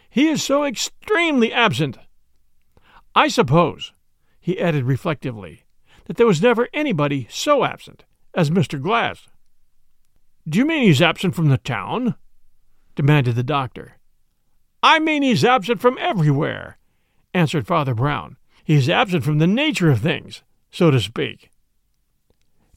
He 0.10 0.28
is 0.28 0.44
so 0.44 0.64
extremely 0.64 1.54
absent. 1.54 1.98
I 3.16 3.28
suppose, 3.28 3.94
he 4.40 4.60
added 4.60 4.86
reflectively, 4.86 5.64
that 6.06 6.18
there 6.18 6.28
was 6.28 6.42
never 6.42 6.68
anybody 6.74 7.28
so 7.30 7.64
absent 7.64 8.06
as 8.34 8.50
Mr. 8.50 8.82
Glass. 8.82 9.28
Do 10.48 10.58
you 10.60 10.66
mean 10.66 10.84
he's 10.84 11.02
absent 11.02 11.36
from 11.36 11.50
the 11.50 11.58
town? 11.58 12.16
demanded 12.96 13.36
the 13.36 13.44
doctor. 13.44 13.98
I 14.82 15.00
mean 15.00 15.22
he's 15.22 15.44
absent 15.44 15.82
from 15.82 15.98
everywhere, 16.00 16.78
answered 17.34 17.68
Father 17.68 17.94
Brown. 17.94 18.38
He's 18.68 18.90
absent 18.90 19.24
from 19.24 19.38
the 19.38 19.48
nature 19.48 19.90
of 19.90 20.02
things, 20.02 20.44
so 20.70 20.92
to 20.92 21.00
speak. 21.00 21.52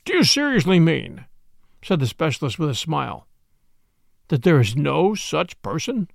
Do 0.04 0.14
you 0.14 0.22
seriously 0.22 0.78
mean, 0.78 1.24
said 1.82 1.98
the 1.98 2.06
specialist 2.06 2.60
with 2.60 2.70
a 2.70 2.76
smile, 2.76 3.26
that 4.28 4.44
there 4.44 4.60
is 4.60 4.76
no 4.76 5.16
such 5.16 5.60
person? 5.62 6.06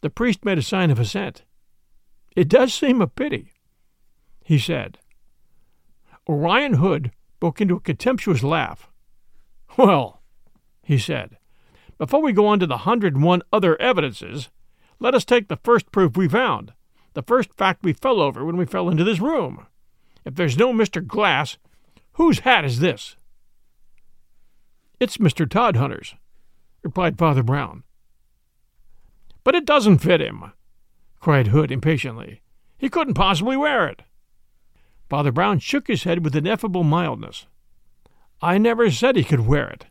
The 0.00 0.10
priest 0.10 0.44
made 0.44 0.58
a 0.58 0.62
sign 0.62 0.90
of 0.90 0.98
assent. 0.98 1.44
It 2.34 2.48
does 2.48 2.74
seem 2.74 3.00
a 3.00 3.06
pity, 3.06 3.52
he 4.42 4.58
said. 4.58 4.98
Orion 6.28 6.74
Hood 6.74 7.12
broke 7.38 7.60
into 7.60 7.76
a 7.76 7.80
contemptuous 7.80 8.42
laugh. 8.42 8.90
Well, 9.78 10.20
he 10.82 10.98
said, 10.98 11.38
before 11.96 12.20
we 12.20 12.32
go 12.32 12.48
on 12.48 12.58
to 12.58 12.66
the 12.66 12.78
hundred 12.78 13.14
and 13.14 13.22
one 13.22 13.42
other 13.52 13.80
evidences, 13.80 14.48
let 14.98 15.14
us 15.14 15.24
take 15.24 15.46
the 15.46 15.60
first 15.62 15.92
proof 15.92 16.16
we 16.16 16.26
found, 16.26 16.72
the 17.14 17.22
first 17.22 17.52
fact 17.54 17.82
we 17.82 17.92
fell 17.92 18.20
over 18.20 18.44
when 18.44 18.56
we 18.56 18.64
fell 18.64 18.88
into 18.88 19.04
this 19.04 19.20
room. 19.20 19.66
If 20.24 20.34
there's 20.34 20.58
no 20.58 20.72
Mr. 20.72 21.06
Glass, 21.06 21.58
whose 22.12 22.40
hat 22.40 22.64
is 22.64 22.80
this? 22.80 23.16
It's 25.00 25.16
Mr. 25.16 25.48
Todhunter's, 25.48 26.14
replied 26.82 27.18
Father 27.18 27.42
Brown. 27.42 27.82
But 29.44 29.54
it 29.54 29.66
doesn't 29.66 29.98
fit 29.98 30.20
him, 30.20 30.52
cried 31.18 31.48
Hood 31.48 31.72
impatiently. 31.72 32.40
He 32.78 32.88
couldn't 32.88 33.14
possibly 33.14 33.56
wear 33.56 33.88
it. 33.88 34.02
Father 35.08 35.32
Brown 35.32 35.58
shook 35.58 35.88
his 35.88 36.04
head 36.04 36.24
with 36.24 36.36
ineffable 36.36 36.84
mildness. 36.84 37.46
I 38.40 38.58
never 38.58 38.90
said 38.90 39.16
he 39.16 39.24
could 39.24 39.46
wear 39.46 39.68
it, 39.68 39.86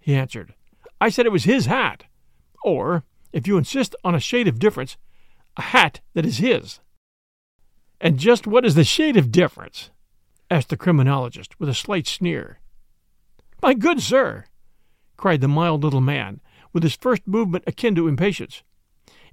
he 0.00 0.14
answered. 0.14 0.54
I 1.00 1.10
said 1.10 1.26
it 1.26 1.32
was 1.32 1.44
his 1.44 1.66
hat. 1.66 2.04
Or, 2.64 3.04
if 3.32 3.46
you 3.46 3.58
insist 3.58 3.94
on 4.04 4.14
a 4.14 4.20
shade 4.20 4.48
of 4.48 4.58
difference, 4.58 4.96
a 5.56 5.62
hat 5.62 6.00
that 6.14 6.26
is 6.26 6.38
his. 6.38 6.80
And 8.00 8.18
just 8.18 8.46
what 8.46 8.64
is 8.64 8.74
the 8.74 8.84
shade 8.84 9.16
of 9.16 9.32
difference? 9.32 9.90
asked 10.50 10.68
the 10.68 10.76
criminologist 10.76 11.58
with 11.58 11.68
a 11.68 11.74
slight 11.74 12.06
sneer. 12.06 12.60
My 13.62 13.74
good 13.74 14.02
sir, 14.02 14.44
cried 15.16 15.40
the 15.40 15.48
mild 15.48 15.82
little 15.82 16.00
man, 16.00 16.40
with 16.72 16.82
his 16.82 16.96
first 16.96 17.26
movement 17.26 17.64
akin 17.66 17.94
to 17.94 18.08
impatience, 18.08 18.62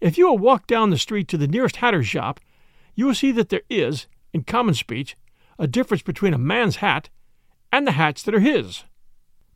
if 0.01 0.17
you 0.17 0.27
will 0.27 0.37
walk 0.37 0.65
down 0.65 0.89
the 0.89 0.97
street 0.97 1.27
to 1.27 1.37
the 1.37 1.47
nearest 1.47 1.77
hatter's 1.77 2.07
shop, 2.07 2.39
you 2.95 3.05
will 3.05 3.13
see 3.13 3.31
that 3.31 3.49
there 3.49 3.61
is, 3.69 4.07
in 4.33 4.43
common 4.43 4.73
speech, 4.73 5.15
a 5.59 5.67
difference 5.67 6.01
between 6.01 6.33
a 6.33 6.39
man's 6.39 6.77
hat 6.77 7.09
and 7.71 7.85
the 7.85 7.91
hats 7.91 8.23
that 8.23 8.33
are 8.33 8.39
his. 8.39 8.83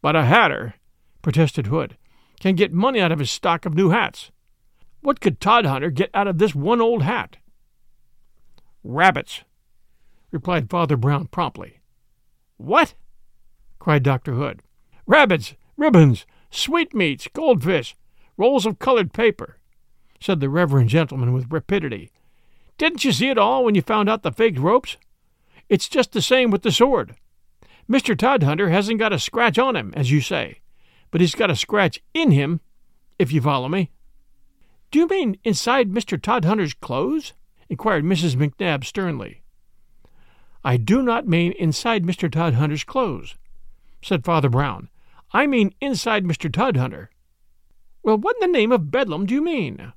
But 0.01 0.15
a 0.15 0.25
hatter, 0.25 0.75
protested 1.23 1.67
Hood, 1.67 1.97
can 2.39 2.55
get 2.55 2.71
money 2.71 2.99
out 2.99 3.11
of 3.11 3.19
his 3.19 3.31
stock 3.31 3.65
of 3.65 3.73
new 3.73 3.89
hats. 3.89 4.29
What 5.05 5.21
could 5.21 5.39
Todhunter 5.39 5.93
get 5.93 6.09
out 6.15 6.27
of 6.27 6.39
this 6.39 6.55
one 6.55 6.81
old 6.81 7.03
hat? 7.03 7.37
Rabbits, 8.83 9.41
replied 10.31 10.67
Father 10.67 10.97
Brown 10.97 11.27
promptly. 11.27 11.79
What? 12.57 12.95
cried 13.77 14.01
Dr. 14.01 14.33
Hood. 14.33 14.63
Rabbits, 15.05 15.53
ribbons, 15.77 16.25
sweetmeats, 16.49 17.27
goldfish, 17.27 17.95
rolls 18.35 18.65
of 18.65 18.79
colored 18.79 19.13
paper, 19.13 19.59
said 20.19 20.39
the 20.39 20.49
reverend 20.49 20.89
gentleman 20.89 21.33
with 21.33 21.53
rapidity. 21.53 22.09
Didn't 22.79 23.05
you 23.05 23.11
see 23.11 23.29
it 23.29 23.37
all 23.37 23.63
when 23.63 23.75
you 23.75 23.83
found 23.83 24.09
out 24.09 24.23
the 24.23 24.31
faked 24.31 24.57
ropes? 24.57 24.97
It's 25.69 25.87
just 25.87 26.13
the 26.13 26.21
same 26.23 26.49
with 26.49 26.63
the 26.63 26.71
sword. 26.71 27.13
Mr. 27.87 28.17
Todhunter 28.17 28.71
hasn't 28.71 28.97
got 28.97 29.13
a 29.13 29.19
scratch 29.19 29.59
on 29.59 29.75
him, 29.75 29.93
as 29.95 30.09
you 30.09 30.19
say, 30.19 30.61
but 31.11 31.21
he's 31.21 31.35
got 31.35 31.51
a 31.51 31.55
scratch 31.55 32.01
in 32.15 32.31
him, 32.31 32.59
if 33.19 33.31
you 33.31 33.39
follow 33.39 33.69
me. 33.69 33.91
Do 34.95 34.99
you 34.99 35.07
mean 35.09 35.37
inside 35.43 35.91
Mr. 35.91 36.17
Todhunter's 36.17 36.73
clothes? 36.73 37.33
inquired 37.67 38.05
Mrs. 38.05 38.35
McNabb 38.37 38.85
sternly. 38.85 39.41
I 40.63 40.77
do 40.77 41.01
not 41.01 41.27
mean 41.27 41.51
inside 41.59 42.05
Mr. 42.05 42.31
Todhunter's 42.31 42.85
clothes, 42.85 43.35
said 44.01 44.23
Father 44.23 44.47
Brown. 44.47 44.87
I 45.33 45.47
mean 45.47 45.75
inside 45.81 46.23
Mr. 46.23 46.49
Todhunter. 46.49 47.09
Well, 48.03 48.17
what 48.17 48.37
in 48.37 48.49
the 48.49 48.57
name 48.57 48.71
of 48.71 48.89
Bedlam 48.89 49.25
do 49.25 49.33
you 49.33 49.43
mean? 49.43 49.91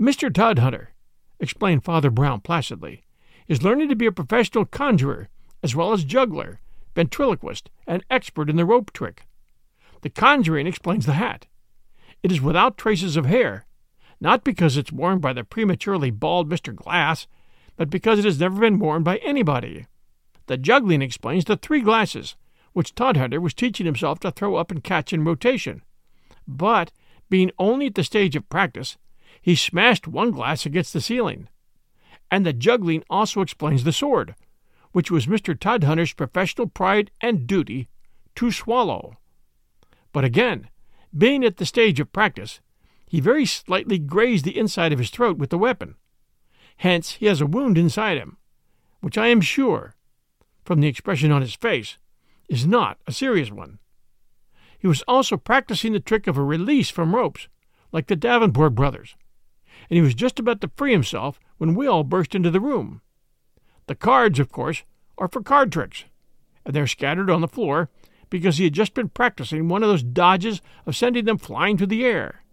Mr. 0.00 0.32
Todhunter, 0.32 0.94
explained 1.38 1.84
Father 1.84 2.08
Brown 2.08 2.40
placidly, 2.40 3.02
is 3.48 3.62
learning 3.62 3.90
to 3.90 3.96
be 3.96 4.06
a 4.06 4.12
professional 4.12 4.64
conjurer, 4.64 5.28
as 5.62 5.76
well 5.76 5.92
as 5.92 6.04
juggler, 6.04 6.62
ventriloquist, 6.94 7.68
and 7.86 8.02
expert 8.08 8.48
in 8.48 8.56
the 8.56 8.64
rope 8.64 8.94
trick. 8.94 9.26
The 10.00 10.08
conjuring 10.08 10.66
explains 10.66 11.04
the 11.04 11.12
hat. 11.12 11.48
It 12.22 12.32
is 12.32 12.40
without 12.40 12.78
traces 12.78 13.18
of 13.18 13.26
hair, 13.26 13.66
not 14.20 14.44
because 14.44 14.76
it's 14.76 14.92
worn 14.92 15.18
by 15.18 15.32
the 15.32 15.44
prematurely 15.44 16.10
bald 16.10 16.48
Mr. 16.48 16.74
Glass, 16.74 17.26
but 17.76 17.88
because 17.90 18.18
it 18.18 18.24
has 18.24 18.38
never 18.38 18.60
been 18.60 18.78
worn 18.78 19.02
by 19.02 19.16
anybody. 19.18 19.86
The 20.46 20.58
juggling 20.58 21.02
explains 21.02 21.44
the 21.44 21.56
three 21.56 21.80
glasses, 21.80 22.36
which 22.72 22.94
Todhunter 22.94 23.40
was 23.40 23.54
teaching 23.54 23.86
himself 23.86 24.20
to 24.20 24.30
throw 24.30 24.56
up 24.56 24.70
and 24.70 24.84
catch 24.84 25.12
in 25.12 25.24
rotation. 25.24 25.82
But, 26.46 26.92
being 27.28 27.50
only 27.58 27.86
at 27.86 27.94
the 27.94 28.04
stage 28.04 28.36
of 28.36 28.48
practice, 28.48 28.98
he 29.40 29.54
smashed 29.54 30.06
one 30.06 30.30
glass 30.30 30.66
against 30.66 30.92
the 30.92 31.00
ceiling. 31.00 31.48
And 32.30 32.44
the 32.44 32.52
juggling 32.52 33.02
also 33.08 33.40
explains 33.40 33.84
the 33.84 33.92
sword, 33.92 34.34
which 34.92 35.10
was 35.10 35.26
Mr. 35.26 35.56
Todhunter's 35.56 36.12
professional 36.12 36.66
pride 36.66 37.10
and 37.20 37.46
duty 37.46 37.88
to 38.34 38.52
swallow. 38.52 39.16
But 40.12 40.24
again, 40.24 40.68
being 41.16 41.44
at 41.44 41.56
the 41.56 41.66
stage 41.66 42.00
of 42.00 42.12
practice, 42.12 42.60
he 43.10 43.18
very 43.18 43.44
slightly 43.44 43.98
grazed 43.98 44.44
the 44.44 44.56
inside 44.56 44.92
of 44.92 45.00
his 45.00 45.10
throat 45.10 45.36
with 45.36 45.50
the 45.50 45.58
weapon. 45.58 45.96
Hence, 46.76 47.14
he 47.14 47.26
has 47.26 47.40
a 47.40 47.46
wound 47.46 47.76
inside 47.76 48.16
him, 48.16 48.36
which 49.00 49.18
I 49.18 49.26
am 49.26 49.40
sure, 49.40 49.96
from 50.64 50.80
the 50.80 50.86
expression 50.86 51.32
on 51.32 51.42
his 51.42 51.56
face, 51.56 51.98
is 52.48 52.68
not 52.68 52.98
a 53.08 53.12
serious 53.12 53.50
one. 53.50 53.80
He 54.78 54.86
was 54.86 55.02
also 55.08 55.36
practicing 55.36 55.92
the 55.92 55.98
trick 55.98 56.28
of 56.28 56.36
a 56.36 56.44
release 56.44 56.88
from 56.88 57.16
ropes, 57.16 57.48
like 57.90 58.06
the 58.06 58.14
Davenport 58.14 58.76
brothers, 58.76 59.16
and 59.88 59.96
he 59.96 60.02
was 60.02 60.14
just 60.14 60.38
about 60.38 60.60
to 60.60 60.70
free 60.76 60.92
himself 60.92 61.40
when 61.58 61.74
we 61.74 61.88
all 61.88 62.04
burst 62.04 62.36
into 62.36 62.52
the 62.52 62.60
room. 62.60 63.00
The 63.88 63.96
cards, 63.96 64.38
of 64.38 64.52
course, 64.52 64.84
are 65.18 65.26
for 65.26 65.42
card 65.42 65.72
tricks, 65.72 66.04
and 66.64 66.76
they're 66.76 66.86
scattered 66.86 67.28
on 67.28 67.40
the 67.40 67.48
floor 67.48 67.90
because 68.30 68.58
he 68.58 68.64
had 68.64 68.72
just 68.72 68.94
been 68.94 69.08
practicing 69.08 69.66
one 69.66 69.82
of 69.82 69.88
those 69.88 70.04
dodges 70.04 70.62
of 70.86 70.94
sending 70.94 71.24
them 71.24 71.38
flying 71.38 71.76
through 71.76 71.88
the 71.88 72.04
air. 72.06 72.44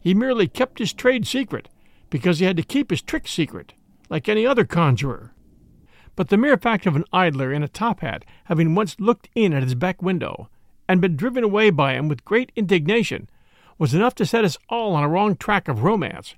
He 0.00 0.14
merely 0.14 0.48
kept 0.48 0.78
his 0.78 0.92
trade 0.92 1.26
secret 1.26 1.68
because 2.08 2.38
he 2.38 2.46
had 2.46 2.56
to 2.56 2.62
keep 2.62 2.90
his 2.90 3.02
trick 3.02 3.28
secret, 3.28 3.74
like 4.08 4.28
any 4.28 4.46
other 4.46 4.64
conjurer. 4.64 5.32
But 6.16 6.28
the 6.28 6.36
mere 6.36 6.56
fact 6.56 6.86
of 6.86 6.96
an 6.96 7.04
idler 7.12 7.52
in 7.52 7.62
a 7.62 7.68
top 7.68 8.00
hat 8.00 8.24
having 8.44 8.74
once 8.74 8.98
looked 8.98 9.28
in 9.34 9.52
at 9.52 9.62
his 9.62 9.74
back 9.74 10.02
window 10.02 10.48
and 10.88 11.00
been 11.00 11.16
driven 11.16 11.44
away 11.44 11.70
by 11.70 11.94
him 11.94 12.08
with 12.08 12.24
great 12.24 12.50
indignation 12.56 13.28
was 13.78 13.94
enough 13.94 14.14
to 14.16 14.26
set 14.26 14.44
us 14.44 14.58
all 14.68 14.94
on 14.94 15.04
a 15.04 15.08
wrong 15.08 15.36
track 15.36 15.68
of 15.68 15.82
romance 15.82 16.34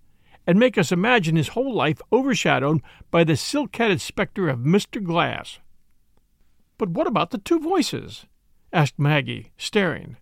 and 0.47 0.59
make 0.59 0.77
us 0.77 0.93
imagine 0.93 1.37
his 1.37 1.49
whole 1.49 1.75
life 1.75 2.01
overshadowed 2.13 2.83
by 3.11 3.25
the 3.25 3.37
silk 3.37 3.75
hatted 3.75 4.01
spectre 4.01 4.49
of 4.49 4.59
Mr. 4.61 5.03
Glass. 5.03 5.59
But 6.79 6.91
what 6.91 7.07
about 7.07 7.31
the 7.31 7.39
two 7.39 7.61
voices? 7.61 8.27
asked 8.73 8.99
Maggie, 8.99 9.53
staring. 9.57 10.17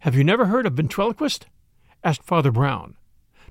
Have 0.00 0.14
you 0.14 0.24
never 0.24 0.46
heard 0.46 0.66
of 0.66 0.74
ventriloquists? 0.74 1.46
Asked 2.04 2.22
Father 2.22 2.50
Brown. 2.50 2.96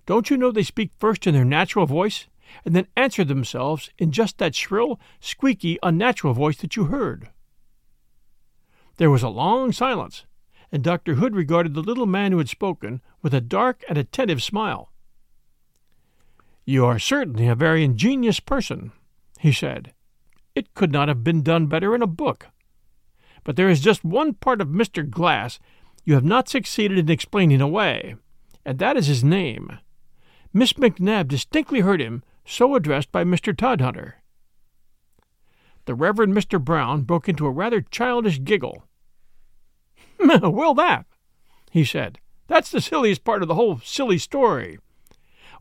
Don't 0.06 0.30
you 0.30 0.38
know 0.38 0.52
they 0.52 0.64
speak 0.64 0.92
first 1.00 1.28
in 1.28 1.34
their 1.34 1.46
natural 1.46 1.86
voice, 1.86 2.28
and 2.64 2.76
then 2.76 2.88
answer 2.96 3.24
themselves 3.24 3.90
in 3.98 4.12
just 4.12 4.38
that 4.38 4.56
shrill, 4.56 5.00
squeaky, 5.20 5.78
unnatural 5.84 6.34
voice 6.34 6.58
that 6.58 6.76
you 6.76 6.86
heard? 6.86 7.30
There 8.98 9.12
was 9.12 9.24
a 9.24 9.30
long 9.30 9.72
silence, 9.72 10.26
and 10.72 10.84
Dr. 10.84 11.16
Hood 11.16 11.36
regarded 11.36 11.74
the 11.74 11.82
little 11.82 12.06
man 12.06 12.32
who 12.32 12.38
had 12.38 12.50
spoken 12.50 13.02
with 13.22 13.34
a 13.34 13.42
dark 13.42 13.84
and 13.88 13.98
attentive 13.98 14.42
smile. 14.42 14.92
You 16.66 16.86
are 16.86 17.00
certainly 17.00 17.48
a 17.48 17.56
very 17.56 17.84
ingenious 17.84 18.40
person, 18.40 18.92
he 19.40 19.52
said. 19.52 19.94
It 20.56 20.74
could 20.74 20.92
not 20.92 21.08
have 21.08 21.24
been 21.24 21.44
done 21.44 21.68
better 21.68 21.94
in 21.94 22.02
a 22.02 22.08
book. 22.08 22.48
But 23.44 23.56
there 23.56 23.70
is 23.70 23.80
just 23.80 24.04
one 24.04 24.34
part 24.34 24.60
of 24.60 24.68
Mr. 24.68 25.08
Glass 25.10 25.60
you 26.04 26.16
have 26.16 26.26
not 26.26 26.50
succeeded 26.50 26.98
in 26.98 27.10
explaining 27.10 27.62
away, 27.62 28.16
and 28.68 28.80
that 28.80 28.98
is 28.98 29.08
his 29.08 29.24
name. 29.24 29.80
Miss 30.52 30.74
McNabb 30.74 31.30
distinctly 31.30 31.80
heard 31.80 32.02
him 32.02 32.22
so 32.46 32.76
addressed 32.76 33.14
by 33.14 33.24
Mr. 33.24 33.56
Todhunter. 33.56 34.16
The 35.86 35.96
Reverend 35.96 36.34
Mr. 36.34 36.62
Brown 36.62 37.04
broke 37.04 37.30
into 37.30 37.48
a 37.48 37.52
rather 37.52 37.80
childish 37.80 38.44
giggle. 38.44 38.84
well, 40.20 40.74
that, 40.74 41.06
he 41.72 41.86
said, 41.86 42.20
that's 42.48 42.70
the 42.70 42.82
silliest 42.82 43.24
part 43.24 43.42
of 43.42 43.48
the 43.48 43.56
whole 43.56 43.80
silly 43.80 44.18
story. 44.18 44.80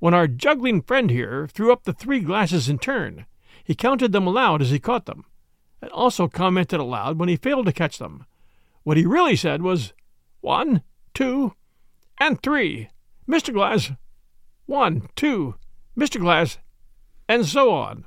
When 0.01 0.13
our 0.13 0.27
juggling 0.27 0.83
friend 0.83 1.09
here 1.09 1.47
threw 1.47 1.73
up 1.73 1.85
the 1.85 1.93
three 1.93 2.19
glasses 2.19 2.69
in 2.69 2.81
turn, 2.81 3.27
he 3.63 3.77
counted 3.77 4.11
them 4.11 4.27
aloud 4.27 4.61
as 4.61 4.71
he 4.71 4.81
caught 4.81 5.07
them, 5.07 5.25
and 5.81 5.93
also 5.93 6.27
commented 6.27 6.81
aloud 6.81 7.21
when 7.21 7.29
he 7.29 7.37
failed 7.37 7.67
to 7.67 7.73
catch 7.73 7.99
them. 7.99 8.27
What 8.83 8.97
he 8.97 9.07
really 9.07 9.37
said 9.37 9.63
was, 9.63 9.93
One, 10.41 10.83
two, 11.15 11.55
and 12.19 12.43
three. 12.43 12.89
Mr. 13.29 13.53
Glass, 13.53 13.93
one, 14.67 15.09
two, 15.17 15.57
Mr. 15.99 16.21
Glass, 16.21 16.59
and 17.29 17.45
so 17.45 17.71
on. 17.71 18.05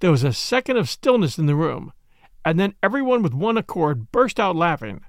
There 0.00 0.10
was 0.10 0.24
a 0.24 0.32
second 0.32 0.76
of 0.76 0.88
stillness 0.88 1.38
in 1.38 1.46
the 1.46 1.54
room, 1.54 1.92
and 2.44 2.58
then 2.58 2.74
everyone 2.82 3.22
with 3.22 3.32
one 3.32 3.56
accord 3.56 4.10
burst 4.10 4.40
out 4.40 4.56
laughing. 4.56 5.02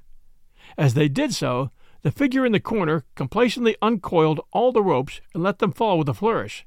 As 0.78 0.94
they 0.94 1.08
did 1.08 1.34
so, 1.34 1.72
the 2.02 2.12
figure 2.12 2.46
in 2.46 2.52
the 2.52 2.60
corner 2.60 3.04
complacently 3.16 3.76
uncoiled 3.82 4.40
all 4.52 4.72
the 4.72 4.84
ropes 4.84 5.22
and 5.34 5.42
let 5.42 5.60
them 5.60 5.72
fall 5.72 5.98
with 5.98 6.08
a 6.08 6.14
flourish. 6.14 6.66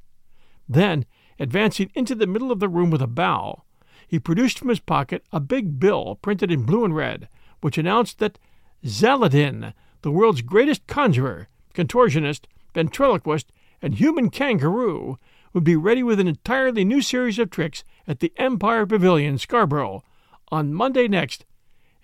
Then, 0.68 1.06
advancing 1.38 1.90
into 1.94 2.14
the 2.14 2.26
middle 2.26 2.50
of 2.50 2.58
the 2.58 2.68
room 2.68 2.90
with 2.90 3.00
a 3.00 3.06
bow, 3.06 3.62
he 4.08 4.18
produced 4.18 4.58
from 4.58 4.68
his 4.68 4.80
pocket 4.80 5.24
a 5.32 5.38
big 5.38 5.78
bill 5.78 6.16
printed 6.16 6.50
in 6.50 6.64
blue 6.64 6.84
and 6.84 6.96
red, 6.96 7.28
which 7.60 7.78
announced 7.78 8.18
that 8.18 8.38
Zaladin, 8.84 9.74
the 10.02 10.10
world's 10.10 10.42
greatest 10.42 10.86
conjurer, 10.86 11.48
contortionist, 11.74 12.46
ventriloquist, 12.74 13.52
and 13.80 13.94
human 13.94 14.30
kangaroo, 14.30 15.18
would 15.52 15.64
be 15.64 15.76
ready 15.76 16.02
with 16.02 16.20
an 16.20 16.28
entirely 16.28 16.84
new 16.84 17.00
series 17.00 17.38
of 17.38 17.50
tricks 17.50 17.84
at 18.06 18.20
the 18.20 18.32
Empire 18.36 18.86
Pavilion, 18.86 19.38
Scarborough, 19.38 20.02
on 20.50 20.74
Monday 20.74 21.08
next 21.08 21.44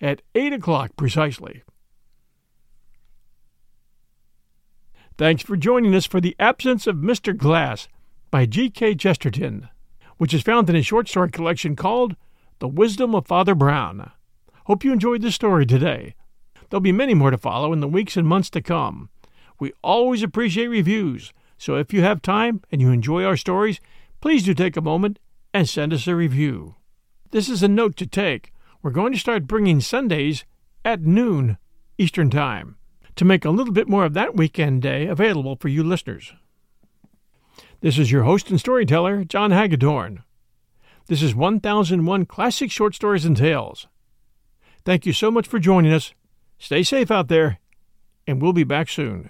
at 0.01 0.21
eight 0.33 0.53
o'clock 0.53 0.91
precisely. 0.97 1.63
Thanks 5.17 5.43
for 5.43 5.55
joining 5.55 5.95
us 5.95 6.05
for 6.05 6.19
The 6.19 6.35
Absence 6.39 6.87
of 6.87 6.97
Mr. 6.97 7.35
Glass 7.35 7.87
by 8.31 8.45
G.K. 8.45 8.95
Chesterton, 8.95 9.69
which 10.17 10.33
is 10.33 10.41
found 10.41 10.69
in 10.69 10.75
a 10.75 10.81
short 10.81 11.07
story 11.07 11.29
collection 11.29 11.75
called 11.75 12.17
The 12.59 12.67
Wisdom 12.67 13.15
of 13.15 13.25
Father 13.25 13.55
Brown. 13.55 14.11
Hope 14.65 14.83
you 14.83 14.91
enjoyed 14.91 15.21
the 15.21 15.31
story 15.31 15.65
today. 15.65 16.15
There'll 16.75 16.81
be 16.81 16.91
many 16.91 17.13
more 17.13 17.31
to 17.31 17.37
follow 17.37 17.71
in 17.71 17.79
the 17.79 17.87
weeks 17.87 18.17
and 18.17 18.27
months 18.27 18.49
to 18.49 18.61
come. 18.61 19.09
We 19.61 19.71
always 19.81 20.21
appreciate 20.23 20.67
reviews, 20.67 21.31
so 21.57 21.77
if 21.77 21.93
you 21.93 22.01
have 22.01 22.21
time 22.21 22.63
and 22.69 22.81
you 22.81 22.91
enjoy 22.91 23.23
our 23.23 23.37
stories, 23.37 23.79
please 24.19 24.43
do 24.43 24.53
take 24.53 24.75
a 24.75 24.81
moment 24.81 25.17
and 25.53 25.69
send 25.69 25.93
us 25.93 26.05
a 26.05 26.17
review. 26.17 26.75
This 27.31 27.47
is 27.47 27.63
a 27.63 27.69
note 27.69 27.95
to 27.95 28.05
take. 28.05 28.51
We're 28.81 28.91
going 28.91 29.13
to 29.13 29.19
start 29.19 29.47
bringing 29.47 29.79
Sundays 29.79 30.43
at 30.83 30.99
noon 30.99 31.57
Eastern 31.97 32.29
Time 32.29 32.75
to 33.15 33.23
make 33.23 33.45
a 33.45 33.51
little 33.51 33.71
bit 33.71 33.87
more 33.87 34.03
of 34.03 34.13
that 34.13 34.35
weekend 34.35 34.81
day 34.81 35.07
available 35.07 35.55
for 35.55 35.69
you 35.69 35.81
listeners. 35.81 36.33
This 37.79 37.97
is 37.97 38.11
your 38.11 38.23
host 38.23 38.49
and 38.49 38.59
storyteller, 38.59 39.23
John 39.23 39.51
Hagedorn. 39.51 40.23
This 41.07 41.21
is 41.21 41.33
1001 41.33 42.25
Classic 42.25 42.69
Short 42.69 42.93
Stories 42.93 43.23
and 43.23 43.37
Tales. 43.37 43.87
Thank 44.83 45.05
you 45.05 45.13
so 45.13 45.31
much 45.31 45.47
for 45.47 45.57
joining 45.57 45.93
us. 45.93 46.13
Stay 46.57 46.83
safe 46.83 47.11
out 47.11 47.27
there, 47.27 47.59
and 48.25 48.41
we'll 48.41 48.53
be 48.53 48.63
back 48.63 48.89
soon. 48.89 49.29